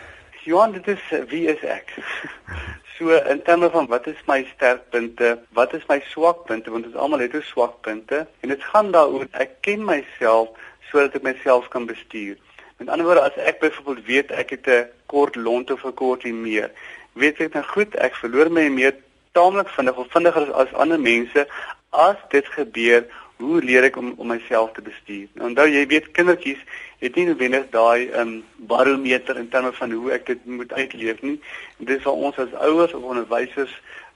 Johan, 0.44 0.72
dit 0.72 0.88
is 0.88 1.02
wie 1.28 1.46
is 1.46 1.62
ek? 1.62 1.94
so 3.00 3.08
in 3.08 3.42
terme 3.42 3.70
van 3.70 3.86
wat 3.86 4.06
is 4.06 4.20
my 4.26 4.44
sterkpunte, 4.54 5.38
wat 5.56 5.72
is 5.72 5.84
my 5.88 6.02
swakpunte 6.12 6.70
want 6.70 6.84
ons 6.86 6.96
almal 7.00 7.22
het 7.24 7.34
'n 7.34 7.42
swakpunte 7.52 8.26
en 8.40 8.48
dit 8.48 8.62
gaan 8.72 8.90
daaroor 8.92 9.26
ek 9.32 9.50
ken 9.60 9.84
myself 9.84 10.48
sodat 10.90 11.14
ek 11.14 11.22
myself 11.22 11.68
kan 11.68 11.86
bestuur. 11.86 12.36
Met 12.76 12.88
ander 12.88 13.06
woorde 13.06 13.20
as 13.20 13.36
ek 13.36 13.60
byvoorbeeld 13.60 14.06
weet 14.06 14.30
ek 14.30 14.50
het 14.50 14.66
'n 14.68 14.88
kort 15.06 15.36
lont 15.36 15.70
of 15.70 15.84
'n 15.84 15.94
kort 15.94 16.24
meer, 16.24 16.70
weet 17.12 17.40
ek 17.40 17.52
dan 17.52 17.64
goed 17.64 17.96
ek 17.96 18.14
verloor 18.14 18.52
my 18.52 18.68
meer 18.68 18.94
taamlik 19.32 19.68
vinnig 19.68 19.96
of 19.96 20.10
vinniger 20.10 20.52
as, 20.52 20.68
as 20.68 20.74
ander 20.74 21.00
mense 21.00 21.46
as 21.90 22.16
dit 22.28 22.46
gebeur 22.46 23.06
hoe 23.40 23.62
leer 23.64 23.88
ek 23.88 23.96
om 24.00 24.12
om 24.16 24.30
myself 24.32 24.72
te 24.76 24.84
bestuur? 24.84 25.28
Nou, 25.34 25.48
onthou 25.50 25.66
jy 25.68 25.86
weet 25.90 26.10
kindertjies 26.16 26.60
het 27.00 27.16
nie 27.16 27.26
noodwendig 27.30 27.68
daai 27.72 28.10
um 28.20 28.34
barometer 28.70 29.38
in 29.40 29.48
terme 29.48 29.72
van 29.72 29.92
hoe 29.96 30.12
ek 30.16 30.26
dit 30.26 30.46
moet 30.46 30.72
uitleef 30.72 31.22
nie. 31.24 31.38
En 31.78 31.88
dit 31.88 31.96
is 31.96 32.04
vir 32.04 32.24
ons 32.28 32.38
as 32.44 32.56
ouers 32.68 32.94
of 32.94 33.02
onderwysers 33.02 33.72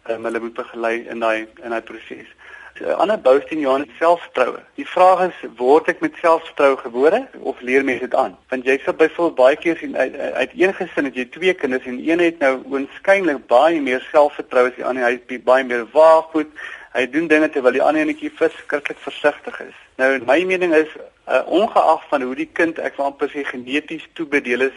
um, 0.08 0.24
hulle 0.24 0.40
moet 0.40 0.58
begelei 0.58 0.96
in 1.08 1.24
daai 1.24 1.46
in 1.62 1.70
daai 1.70 1.82
proses. 1.82 2.28
'n 2.74 2.84
so, 2.84 2.92
Ander 2.98 3.18
bousteen 3.22 3.60
Johan 3.60 3.86
selfvertroue. 3.98 4.58
Die 4.74 4.86
vraag 4.86 5.20
is 5.28 5.42
word 5.56 5.88
ek 5.88 6.00
met 6.02 6.16
selfvertroue 6.18 6.76
gebore 6.76 7.20
of 7.38 7.60
leer 7.60 7.84
mens 7.84 8.00
dit 8.02 8.14
aan? 8.14 8.34
Want 8.50 8.66
jy 8.66 8.80
sal 8.82 8.96
byvoorbeeld 8.98 9.36
baie 9.38 9.56
keer 9.56 9.76
sien 9.78 9.96
uit, 9.96 10.16
uit 10.18 10.56
een 10.58 10.74
gesin 10.74 11.06
het 11.06 11.14
jy 11.14 11.24
twee 11.30 11.54
kinders 11.54 11.86
en 11.86 12.00
een 12.02 12.18
het 12.18 12.42
nou 12.42 12.56
oënskynlik 12.72 13.46
baie 13.46 13.78
meer 13.80 14.02
selfvertroue 14.10 14.72
as 14.72 14.80
die 14.80 14.84
ander. 14.84 15.06
Hy 15.06 15.20
is 15.22 15.44
baie 15.46 15.64
meer 15.64 15.86
waagvoet 15.92 16.50
hy 16.94 17.06
doen 17.10 17.26
dinge 17.26 17.50
terwyl 17.50 17.74
die 17.74 17.82
ander 17.82 18.06
enetjie 18.06 18.30
verskriklik 18.30 18.98
versigtig 19.02 19.60
is. 19.66 19.78
Nou 19.98 20.10
my 20.26 20.38
mening 20.46 20.74
is 20.74 20.90
uh, 21.26 21.42
ongeag 21.46 22.08
van 22.08 22.22
hoe 22.22 22.34
die 22.38 22.50
kind 22.52 22.78
ek 22.78 22.96
wil 22.98 23.10
amper 23.10 23.32
sê 23.32 23.42
geneties 23.48 24.06
toebedeel 24.14 24.68
is 24.68 24.76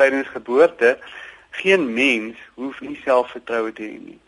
tydens 0.00 0.28
geboorte, 0.32 0.96
geen 1.60 1.84
mens 1.94 2.40
hoef 2.56 2.80
nie 2.80 2.96
selfvertroue 3.04 3.72
te 3.76 3.84
hê 3.84 3.98
nie. 3.98 4.18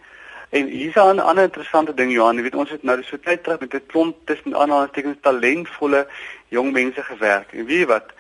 En 0.53 0.67
hier's 0.69 0.95
'n 0.95 1.19
ander 1.19 1.45
interessante 1.45 1.95
ding 1.95 2.13
Johan, 2.13 2.37
jy 2.37 2.43
weet 2.43 2.55
ons 2.55 2.71
het 2.71 2.83
nou 2.83 3.03
so 3.03 3.17
tyd 3.17 3.43
terug 3.43 3.61
met 3.61 3.75
'n 3.75 3.87
klomp 3.87 4.17
tussen 4.25 4.57
aanhalingstekens 4.57 5.17
talentvolle 5.21 6.07
jong 6.49 6.73
mense 6.73 7.03
gewerk. 7.03 7.53
En 7.53 7.65
weet 7.65 7.87
wat? 7.87 8.13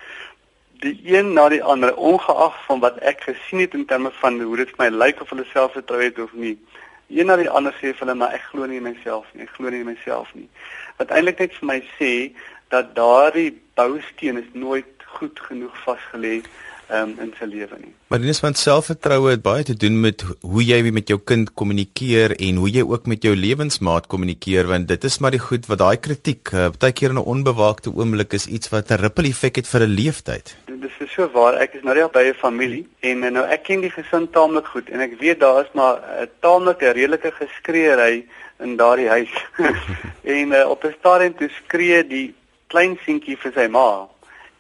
Die 0.81 1.01
een 1.05 1.33
na 1.33 1.49
die 1.49 1.63
ander, 1.63 1.97
ongeag 1.97 2.65
van 2.65 2.81
wat 2.81 2.97
ek 2.99 3.21
gesien 3.21 3.61
het 3.61 3.75
in 3.75 3.85
terme 3.85 4.11
van 4.11 4.41
hoe 4.41 4.57
dit 4.57 4.71
vir 4.71 4.91
my 4.91 5.05
lyk 5.05 5.21
of 5.21 5.31
hulle 5.31 5.45
selfvertroue 5.45 6.05
het 6.05 6.19
of 6.19 6.33
nie, 6.33 6.59
een 7.13 7.27
na 7.27 7.37
die 7.37 7.51
ander 7.51 7.75
sê 7.79 7.93
vir 7.93 8.05
hulle 8.05 8.17
maar 8.19 8.35
ek 8.37 8.49
glo 8.51 8.67
nie 8.67 8.81
in 8.81 8.89
myself 8.89 9.29
nie, 9.35 9.45
ek 9.45 9.55
glo 9.57 9.71
nie 9.71 9.83
in 9.85 9.91
myself 9.91 10.33
nie. 10.35 10.49
Wat 10.99 11.13
eintlik 11.13 11.43
net 11.45 11.57
vir 11.59 11.69
my 11.71 11.79
sê 11.99 12.13
dat 12.73 12.95
daardie 12.97 13.51
bousteen 13.77 14.41
is 14.41 14.51
nooit 14.53 15.07
goed 15.19 15.41
genoeg 15.49 15.75
vasgelê 15.85 16.41
um, 16.91 17.15
in 17.21 17.33
sy 17.39 17.45
lewe 17.45 17.79
nie. 17.79 17.93
Maar 18.09 18.21
dis 18.21 18.41
van 18.41 18.55
selfvertroue 18.55 19.31
het 19.31 19.43
baie 19.43 19.65
te 19.65 19.75
doen 19.75 20.01
met 20.01 20.25
hoe 20.41 20.65
jy 20.65 20.83
met 20.91 21.09
jou 21.09 21.19
kind 21.19 21.55
kommunikeer 21.55 22.37
en 22.39 22.57
hoe 22.57 22.71
jy 22.71 22.83
ook 22.83 23.07
met 23.07 23.23
jou 23.23 23.37
lewensmaat 23.37 24.07
kommunikeer 24.07 24.67
want 24.67 24.89
dit 24.89 25.05
is 25.05 25.19
maar 25.19 25.31
die 25.31 25.43
goed 25.43 25.67
wat 25.67 25.79
daai 25.79 25.97
kritiek 25.97 26.53
uh, 26.53 26.69
baie 26.79 26.93
keer 26.93 27.11
in 27.11 27.21
'n 27.21 27.31
onbewaakte 27.37 27.95
oomblik 27.95 28.33
is 28.33 28.47
iets 28.47 28.69
wat 28.69 28.91
'n 28.91 29.01
ripple 29.01 29.29
effek 29.29 29.57
het 29.57 29.67
vir 29.67 29.87
'n 29.87 29.97
leeftyd 29.97 30.57
dis 30.83 31.09
is 31.09 31.15
so 31.15 31.29
waar. 31.33 31.57
Ek 31.63 31.77
is 31.79 31.85
nou 31.87 31.95
net 31.95 32.13
by 32.13 32.25
'n 32.29 32.35
familie 32.35 32.87
en 33.01 33.21
nou 33.21 33.45
ek 33.47 33.65
ken 33.65 33.81
die 33.81 33.91
gesin 33.91 34.29
taamlik 34.31 34.67
goed 34.67 34.91
en 34.91 35.01
ek 35.01 35.19
weet 35.21 35.41
daar 35.41 35.65
is 35.65 35.73
maar 35.73 35.97
'n 36.23 36.31
taamlike 36.41 36.93
redelike 36.93 37.31
geskreeery 37.31 38.27
in 38.59 38.77
daardie 38.77 39.09
huis. 39.09 39.35
en 40.37 40.53
uh, 40.53 40.69
op 40.69 40.85
'n 40.85 40.95
stadium 40.99 41.35
toe 41.37 41.51
skree 41.65 42.07
die 42.07 42.35
klein 42.67 42.99
seentjie 43.05 43.37
vir 43.37 43.53
sy 43.55 43.67
ma 43.69 44.09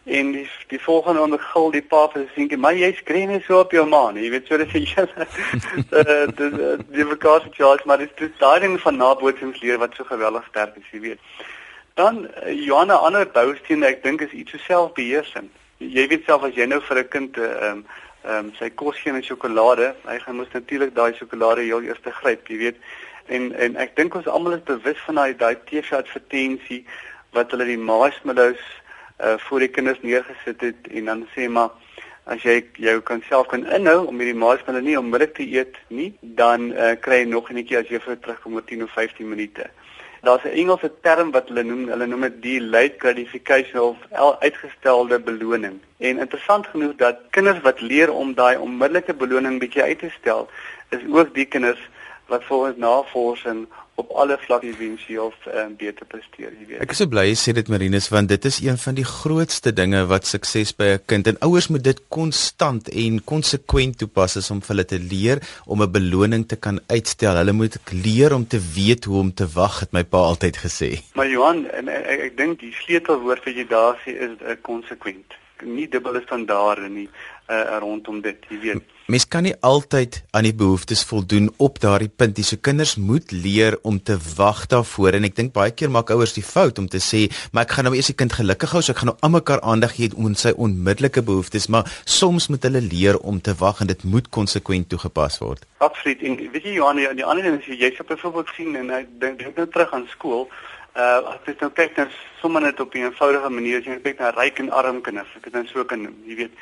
en 0.04 0.32
die 0.32 0.48
die 0.68 0.80
volgende 0.80 1.20
ondergil 1.20 1.70
die 1.70 1.82
pa 1.82 2.08
vir 2.08 2.22
sy 2.24 2.34
seentjie, 2.34 2.58
"Maar 2.58 2.74
jy 2.74 2.92
skree 2.92 3.26
net 3.26 3.44
so 3.46 3.60
op 3.60 3.72
jou 3.72 3.86
ma." 3.86 4.10
Jy 4.12 4.30
weet 4.30 4.46
so 4.46 4.56
dis 4.56 4.72
jy 4.72 4.86
eh, 5.06 6.26
die 6.36 6.76
die 6.90 7.04
verkaas 7.04 7.42
George, 7.52 7.82
maar 7.84 7.98
dit 7.98 8.20
is 8.20 8.38
daai 8.38 8.60
ding 8.60 8.80
van 8.80 8.96
nabootsingsleer 8.96 9.78
wat 9.78 9.94
so 9.94 10.04
geweldig 10.04 10.44
sterk 10.48 10.76
is, 10.76 10.90
jy 10.92 11.00
weet. 11.00 11.18
Dan 11.94 12.26
uh, 12.26 12.52
Johanna 12.66 12.94
ander 12.94 13.26
bousteen 13.26 13.84
ek 13.84 14.02
dink 14.02 14.20
is 14.20 14.32
iets 14.32 14.50
so 14.50 14.58
selfbeheersing 14.58 15.50
jy 15.90 16.06
weet 16.10 16.26
self 16.26 16.44
as 16.46 16.56
jy 16.56 16.66
nou 16.66 16.80
vir 16.80 16.98
'n 16.98 17.08
kind 17.08 17.38
eh, 17.38 17.42
ehm 17.42 17.78
um, 17.78 17.84
ehm 18.24 18.38
um, 18.38 18.52
sy 18.58 18.70
kos 18.70 18.98
gee 19.02 19.12
met 19.12 19.24
sjokolade, 19.24 19.94
hy 20.06 20.18
gaan 20.18 20.36
mos 20.36 20.52
natuurlik 20.52 20.94
daai 20.94 21.12
sjokolade 21.14 21.62
heel 21.66 21.82
eers 21.82 21.98
gryp, 22.04 22.46
jy 22.48 22.58
weet. 22.58 22.76
En 23.26 23.52
en 23.52 23.76
ek 23.76 23.96
dink 23.96 24.14
ons 24.14 24.26
almal 24.26 24.54
is 24.54 24.64
bewus 24.64 25.00
van 25.06 25.14
daai 25.14 25.34
daai 25.34 25.56
TV 25.66 25.92
advertensie 25.92 26.84
wat 27.32 27.50
hulle 27.50 27.64
die 27.64 27.78
marshmallows 27.78 28.62
uh 29.22 29.38
voor 29.38 29.58
die 29.64 29.68
kinders 29.68 30.00
neergesit 30.02 30.60
het 30.60 30.88
en 30.90 31.04
dan 31.04 31.26
sê 31.34 31.48
maar 31.48 31.70
as 32.24 32.42
jy 32.46 32.60
jou 32.78 33.00
kan 33.00 33.22
self 33.28 33.48
kan 33.50 33.64
inhou 33.76 34.06
om 34.06 34.18
hierdie 34.20 34.38
marshmallow 34.38 34.82
nie 34.82 34.98
onmiddellik 34.98 35.34
te 35.34 35.46
eet 35.46 35.78
nie, 35.90 36.12
dan 36.20 36.70
uh, 36.72 36.92
kry 37.02 37.22
jy 37.22 37.30
nog 37.30 37.50
netjie 37.50 37.80
as 37.80 37.90
jy 37.90 37.98
vir 38.02 38.18
terugkom 38.22 38.58
oor 38.58 38.66
10 38.68 38.84
of 38.86 38.92
15 38.94 39.28
minute. 39.28 39.66
Daar's 40.22 40.44
'n 40.44 40.54
Engelse 40.54 40.90
term 41.02 41.32
wat 41.34 41.48
hulle 41.48 41.64
noem, 41.66 41.88
hulle 41.90 42.06
noem 42.06 42.20
dit 42.28 42.42
delayed 42.42 42.94
gratification 42.98 43.80
of 43.80 43.96
uitgestelde 44.38 45.18
beloning. 45.18 45.80
En 45.98 46.18
interessant 46.18 46.66
genoeg 46.66 46.94
dat 46.96 47.18
kinders 47.30 47.60
wat 47.60 47.80
leer 47.80 48.12
om 48.12 48.34
daai 48.34 48.56
onmiddellike 48.56 49.14
beloning 49.14 49.58
bietjie 49.58 49.82
uit 49.82 49.98
te 49.98 50.10
stel, 50.20 50.48
is 50.90 51.02
ook 51.10 51.34
die 51.34 51.44
kinders 51.44 51.82
wat 52.26 52.44
volgens 52.44 52.76
navorsing 52.76 53.66
op 53.94 54.10
alle 54.16 54.38
vlakke 54.40 54.66
eventueel 54.66 55.32
um, 55.52 55.74
beter 55.76 56.06
presteer, 56.08 56.52
jy 56.56 56.66
weet. 56.66 56.80
Ek 56.84 56.94
is 56.94 57.00
so 57.02 57.10
bly 57.12 57.26
jy 57.28 57.34
sê 57.36 57.52
dit 57.56 57.68
Marinus 57.72 58.08
want 58.12 58.30
dit 58.32 58.46
is 58.48 58.58
een 58.64 58.78
van 58.80 58.96
die 58.96 59.04
grootste 59.06 59.72
dinge 59.76 60.00
wat 60.10 60.28
sukses 60.28 60.72
by 60.78 60.94
'n 60.94 61.02
kind 61.12 61.28
en 61.28 61.40
ouers 61.44 61.68
moet 61.68 61.84
dit 61.84 62.00
konstant 62.08 62.88
en 62.88 63.20
konsekwent 63.32 63.98
toepas 64.00 64.36
is 64.40 64.50
om 64.50 64.62
vir 64.64 64.74
hulle 64.74 64.86
te 64.94 65.00
leer 65.12 65.42
om 65.66 65.82
'n 65.82 65.92
beloning 65.92 66.48
te 66.48 66.56
kan 66.56 66.80
uitstel. 66.88 67.36
Hulle 67.36 67.52
moet 67.52 67.76
leer 67.92 68.34
om 68.34 68.46
te 68.46 68.60
weet 68.74 69.04
hoe 69.04 69.20
om 69.20 69.34
te 69.34 69.46
wag, 69.46 69.80
het 69.80 69.92
my 69.92 70.04
pa 70.04 70.18
altyd 70.32 70.56
gesê. 70.56 70.90
Maar 71.14 71.28
Johan, 71.28 71.68
en, 71.70 71.88
ek, 71.88 72.06
ek, 72.06 72.20
ek 72.20 72.36
dink 72.36 72.60
die 72.60 72.72
sleutelwoord 72.72 73.44
wat 73.44 73.54
jy 73.54 73.66
daar 73.68 74.00
sê 74.04 74.16
is 74.16 74.34
uh, 74.40 74.56
konsekwent. 74.62 75.36
Nie 75.62 75.88
dubbele 75.88 76.22
standaarde 76.24 76.88
nie 76.88 77.08
uh, 77.52 77.78
rondom 77.84 78.20
dit, 78.24 78.48
jy 78.48 78.58
weet. 78.66 78.92
Mens 79.12 79.26
kan 79.28 79.42
nie 79.42 79.54
altyd 79.66 80.20
aan 80.30 80.46
die 80.46 80.54
behoeftes 80.54 81.02
voldoen 81.04 81.50
op 81.60 81.80
daardie 81.82 82.08
punt 82.08 82.38
nie. 82.38 82.44
So 82.46 82.56
kinders 82.62 82.94
moet 82.96 83.32
leer 83.34 83.74
om 83.82 83.98
te 84.00 84.14
wag 84.36 84.62
daarvoor 84.70 85.18
en 85.18 85.26
ek 85.26 85.34
dink 85.36 85.52
baie 85.52 85.74
keer 85.74 85.90
maak 85.90 86.12
ouers 86.14 86.32
die 86.36 86.44
fout 86.46 86.78
om 86.78 86.86
te 86.88 87.00
sê, 87.02 87.26
"Maar 87.52 87.64
ek 87.64 87.74
gaan 87.76 87.84
nou 87.84 87.94
eers 87.96 88.06
die 88.06 88.16
kind 88.16 88.32
gelukkig 88.32 88.70
hou, 88.70 88.80
so 88.80 88.92
ek 88.92 88.98
gaan 88.98 89.10
nou 89.12 89.18
almekaar 89.20 89.60
aandag 89.60 89.96
gee 89.96 90.10
om 90.16 90.34
sy 90.34 90.52
onmiddellike 90.56 91.22
behoeftes, 91.22 91.66
maar 91.66 91.84
soms 92.04 92.48
moet 92.48 92.62
hulle 92.62 92.80
leer 92.80 93.18
om 93.18 93.40
te 93.40 93.54
wag 93.54 93.80
en 93.80 93.86
dit 93.86 94.04
moet 94.04 94.28
konsekwent 94.28 94.88
toegepas 94.88 95.38
word." 95.38 95.66
Absoluut. 95.78 96.22
En 96.22 96.36
weet 96.36 96.62
jy 96.62 96.72
Johan, 96.72 96.96
die, 96.96 97.14
die 97.14 97.24
ander 97.24 97.42
ding 97.44 97.60
is 97.60 97.66
jy 97.66 97.90
sê 97.90 98.06
byvoorbeeld 98.06 98.48
sien 98.56 98.76
en 98.76 98.90
ek 98.90 99.06
dink 99.18 99.38
dink 99.38 99.56
nou 99.56 99.66
terug 99.66 99.92
aan 99.92 100.06
skool. 100.08 100.48
Uh 100.94 101.20
as 101.32 101.40
jy 101.46 101.54
nou 101.60 101.70
kyk 101.70 101.96
na 101.96 102.08
sommer 102.40 102.62
net 102.62 102.80
op 102.80 102.94
'n 102.94 102.98
eenvoudige 102.98 103.50
manier, 103.50 103.78
as 103.78 103.84
jy 103.84 104.00
kyk 104.02 104.18
na 104.18 104.30
ryk 104.30 104.58
en 104.58 104.70
arm 104.70 105.00
kinders, 105.00 105.36
ek 105.36 105.44
het 105.44 105.52
dit 105.52 105.68
so 105.68 105.84
kan 105.84 106.00
jy 106.26 106.36
weet 106.36 106.52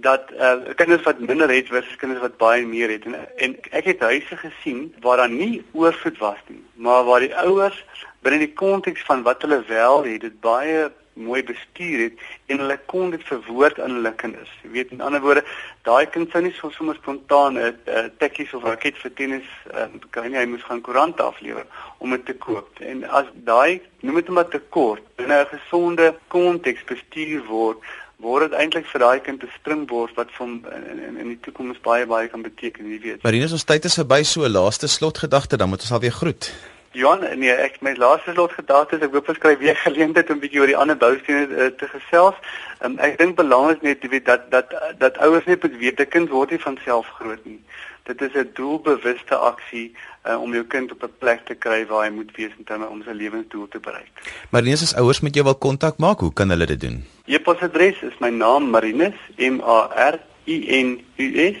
dat 0.00 0.30
uh, 0.34 0.74
kinders 0.74 1.02
wat 1.02 1.18
minder 1.20 1.50
het 1.50 1.66
versus 1.66 1.96
kinders 1.96 2.20
wat 2.20 2.36
baie 2.36 2.66
meer 2.66 2.90
het. 2.90 3.04
En 3.04 3.16
en 3.36 3.56
ek 3.70 3.84
het 3.84 4.00
huise 4.00 4.36
gesien 4.36 4.94
waar 5.00 5.16
daar 5.16 5.30
nie 5.30 5.64
oorvloed 5.72 6.18
was 6.18 6.42
nie 6.46 6.62
maar 6.78 7.04
waar 7.04 7.20
die 7.20 7.34
ouers 7.36 7.78
binne 8.22 8.38
die 8.38 8.54
konteks 8.54 9.02
van 9.06 9.22
wat 9.26 9.42
hulle 9.42 9.58
wel 9.66 10.04
het 10.06 10.20
dit 10.20 10.40
baie 10.44 10.88
mooi 11.18 11.40
bestuur 11.42 12.02
het 12.04 12.20
en 12.46 12.60
hulle 12.62 12.76
kon 12.90 13.10
dit 13.10 13.24
verwoord 13.26 13.80
aan 13.82 13.96
hulle 13.98 14.12
kinders. 14.20 14.50
Jy 14.62 14.70
weet 14.76 14.92
in 14.94 15.02
ander 15.02 15.22
woorde 15.24 15.42
daai 15.88 16.06
kind 16.14 16.30
sou 16.30 16.42
nie 16.44 16.54
so 16.54 16.70
sommer 16.70 16.94
spontaan 17.00 17.58
'n 17.58 17.74
uh, 17.86 18.04
tekkies 18.22 18.54
of 18.54 18.62
raket 18.70 19.00
vir 19.02 19.14
tennis 19.20 19.48
uh, 19.74 19.88
kan 20.14 20.30
nie 20.30 20.38
hy 20.38 20.46
moes 20.46 20.66
gaan 20.68 20.84
koerant 20.86 21.20
aflewer 21.20 21.66
om 21.98 22.14
dit 22.14 22.26
te 22.26 22.38
koop. 22.46 22.68
En 22.78 23.02
as 23.04 23.26
daai 23.50 23.80
noem 24.00 24.22
dit 24.22 24.28
maar 24.28 24.48
tekort 24.48 25.02
binne 25.16 25.42
'n 25.42 25.50
gesonde 25.56 26.14
konteks 26.28 26.84
bestuur 26.84 27.42
word 27.50 27.82
word 28.18 28.50
dit 28.50 28.58
eintlik 28.58 28.86
vir 28.90 29.00
daai 29.00 29.20
kind 29.20 29.42
'n 29.42 29.50
springbord 29.58 30.16
wat 30.16 30.30
vir 30.34 30.46
hom 30.46 30.54
in, 30.74 30.98
in, 31.08 31.16
in 31.22 31.28
die 31.34 31.40
toekoms 31.40 31.78
baie 31.82 32.06
baie 32.06 32.28
kan 32.28 32.42
beteken, 32.42 32.90
jy 32.90 32.98
weet. 33.00 33.22
Marinus, 33.22 33.52
ons 33.52 33.64
tyd 33.64 33.84
is 33.84 33.98
verby, 33.98 34.22
so 34.24 34.48
laaste 34.48 34.88
slotgedagte, 34.88 35.56
dan 35.56 35.68
moet 35.68 35.80
ons 35.86 35.92
alweer 35.92 36.12
groet. 36.12 36.50
Johan, 36.92 37.22
nee, 37.38 37.52
ek 37.52 37.78
my 37.84 37.92
laaste 37.94 38.32
slotgedagte 38.32 38.96
is 38.96 39.04
ek 39.06 39.12
hoop 39.14 39.28
ons 39.28 39.38
kry 39.38 39.54
weer 39.60 39.76
geleentheid 39.86 40.30
om 40.30 40.40
bietjie 40.40 40.60
oor 40.60 40.72
die 40.72 40.76
ander 40.76 40.96
boustene 40.98 41.46
uh, 41.46 41.70
te 41.70 41.86
gesels. 41.92 42.34
Um, 42.82 42.98
ek 42.98 43.18
dink 43.20 43.36
belangrik 43.36 43.84
net 43.86 44.02
jy 44.02 44.10
weet 44.16 44.26
dat 44.26 44.50
dat 44.50 44.74
dat 44.98 45.18
ouers 45.22 45.46
net 45.46 45.62
moet 45.62 45.78
weet 45.78 46.00
'n 46.00 46.10
kind 46.10 46.30
word 46.30 46.50
nie 46.50 46.62
van 46.64 46.78
self 46.84 47.06
groot 47.20 47.44
nie. 47.44 47.60
Dit 48.08 48.22
is 48.24 48.32
'n 48.32 48.50
doelbewuste 48.56 49.36
aksie 49.36 49.92
uh, 50.24 50.40
om 50.40 50.52
jou 50.52 50.64
kind 50.64 50.92
op 50.92 51.02
'n 51.04 51.12
plek 51.18 51.44
te 51.44 51.54
kry 51.54 51.86
waar 51.86 52.04
hy 52.06 52.10
moet 52.10 52.30
wees 52.36 52.52
in 52.58 52.64
terme 52.64 52.88
om 52.88 53.02
sy 53.02 53.12
lewensdoel 53.12 53.68
te 53.68 53.78
bereik. 53.78 54.10
Marinus, 54.50 54.82
as 54.82 54.94
ouers 54.94 55.20
met 55.20 55.34
jou 55.34 55.44
wil 55.44 55.54
kontak 55.54 55.98
maak, 55.98 56.20
hoe 56.20 56.32
kan 56.32 56.48
hulle 56.48 56.66
dit 56.66 56.80
doen? 56.80 57.04
E-posadres 57.26 58.02
is 58.02 58.18
my 58.18 58.30
naam 58.30 58.70
Marinus 58.70 59.18
M 59.36 59.60
A 59.60 59.92
R 60.12 60.18
I 60.44 60.82
N 60.82 61.04
U 61.16 61.26
S 61.52 61.60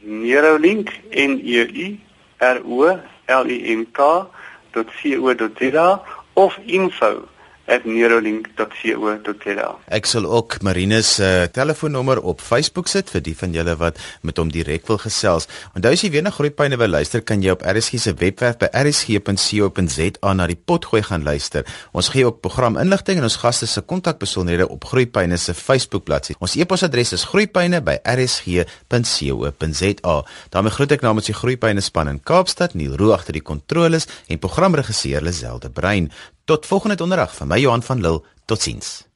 @neurolink 0.00 0.88
n 1.10 1.40
e 1.44 1.60
u 1.84 1.96
r 2.38 2.60
o 2.64 2.98
l 3.26 3.50
i 3.50 3.58
n 3.76 3.86
k.co.za 3.92 5.88
of 6.34 6.58
info 6.66 7.28
@neurolink.co.za. 7.66 9.76
Ek 9.88 10.06
sal 10.06 10.24
ook 10.24 10.62
Marinus 10.62 11.14
se 11.14 11.24
uh, 11.24 11.42
telefoonnommer 11.52 12.22
op 12.22 12.40
Facebook 12.40 12.88
sit 12.88 13.10
vir 13.10 13.22
die 13.22 13.36
van 13.36 13.52
julle 13.52 13.76
wat 13.80 13.98
met 14.22 14.36
hom 14.40 14.50
direk 14.52 14.86
wil 14.88 14.98
gesels. 14.98 15.48
Onthou 15.74 15.92
as 15.92 16.00
jy 16.04 16.10
weer 16.10 16.22
na 16.22 16.30
Groepyne 16.34 16.76
wil 16.76 16.88
luister, 16.88 17.22
kan 17.22 17.42
jy 17.42 17.50
op 17.54 17.62
RSG 17.64 17.98
se 18.02 18.14
webwerf 18.20 18.56
by 18.60 18.66
rsg.co.za 18.72 20.34
na 20.34 20.46
die 20.50 20.56
potgooi 20.56 21.02
gaan 21.02 21.22
luister. 21.24 21.64
Ons 21.92 22.08
gee 22.14 22.26
ook 22.26 22.40
programinligting 22.44 23.16
en 23.18 23.24
ons 23.28 23.42
gaste 23.42 23.66
se 23.66 23.80
kontakbesonderhede 23.80 24.68
op 24.68 24.84
Groepyne 24.84 25.36
se 25.38 25.54
Facebook 25.54 26.04
bladsy. 26.04 26.32
Ons 26.38 26.56
e-posadres 26.56 27.12
is 27.12 27.24
groepyne@rsg.co.za. 27.32 30.24
daarmee 30.50 30.72
groet 30.72 30.92
ek 30.92 31.00
namens 31.00 31.26
die 31.26 31.34
Groepyne 31.34 31.80
span 31.80 32.08
in 32.08 32.20
Kaapstad, 32.22 32.74
Neil 32.74 32.96
Roo 32.96 33.12
agter 33.12 33.32
die 33.32 33.42
kontroles 33.42 34.06
en 34.28 34.38
programregisseur 34.38 35.22
Lazelde 35.22 35.70
Brein. 35.70 36.10
Tot 36.44 36.66
volgende 36.66 36.96
donderdag 36.96 37.36
van 37.36 37.46
my 37.46 37.58
Johan 37.58 37.82
van 37.82 38.00
Lille. 38.00 38.22
Totsiens. 38.44 39.13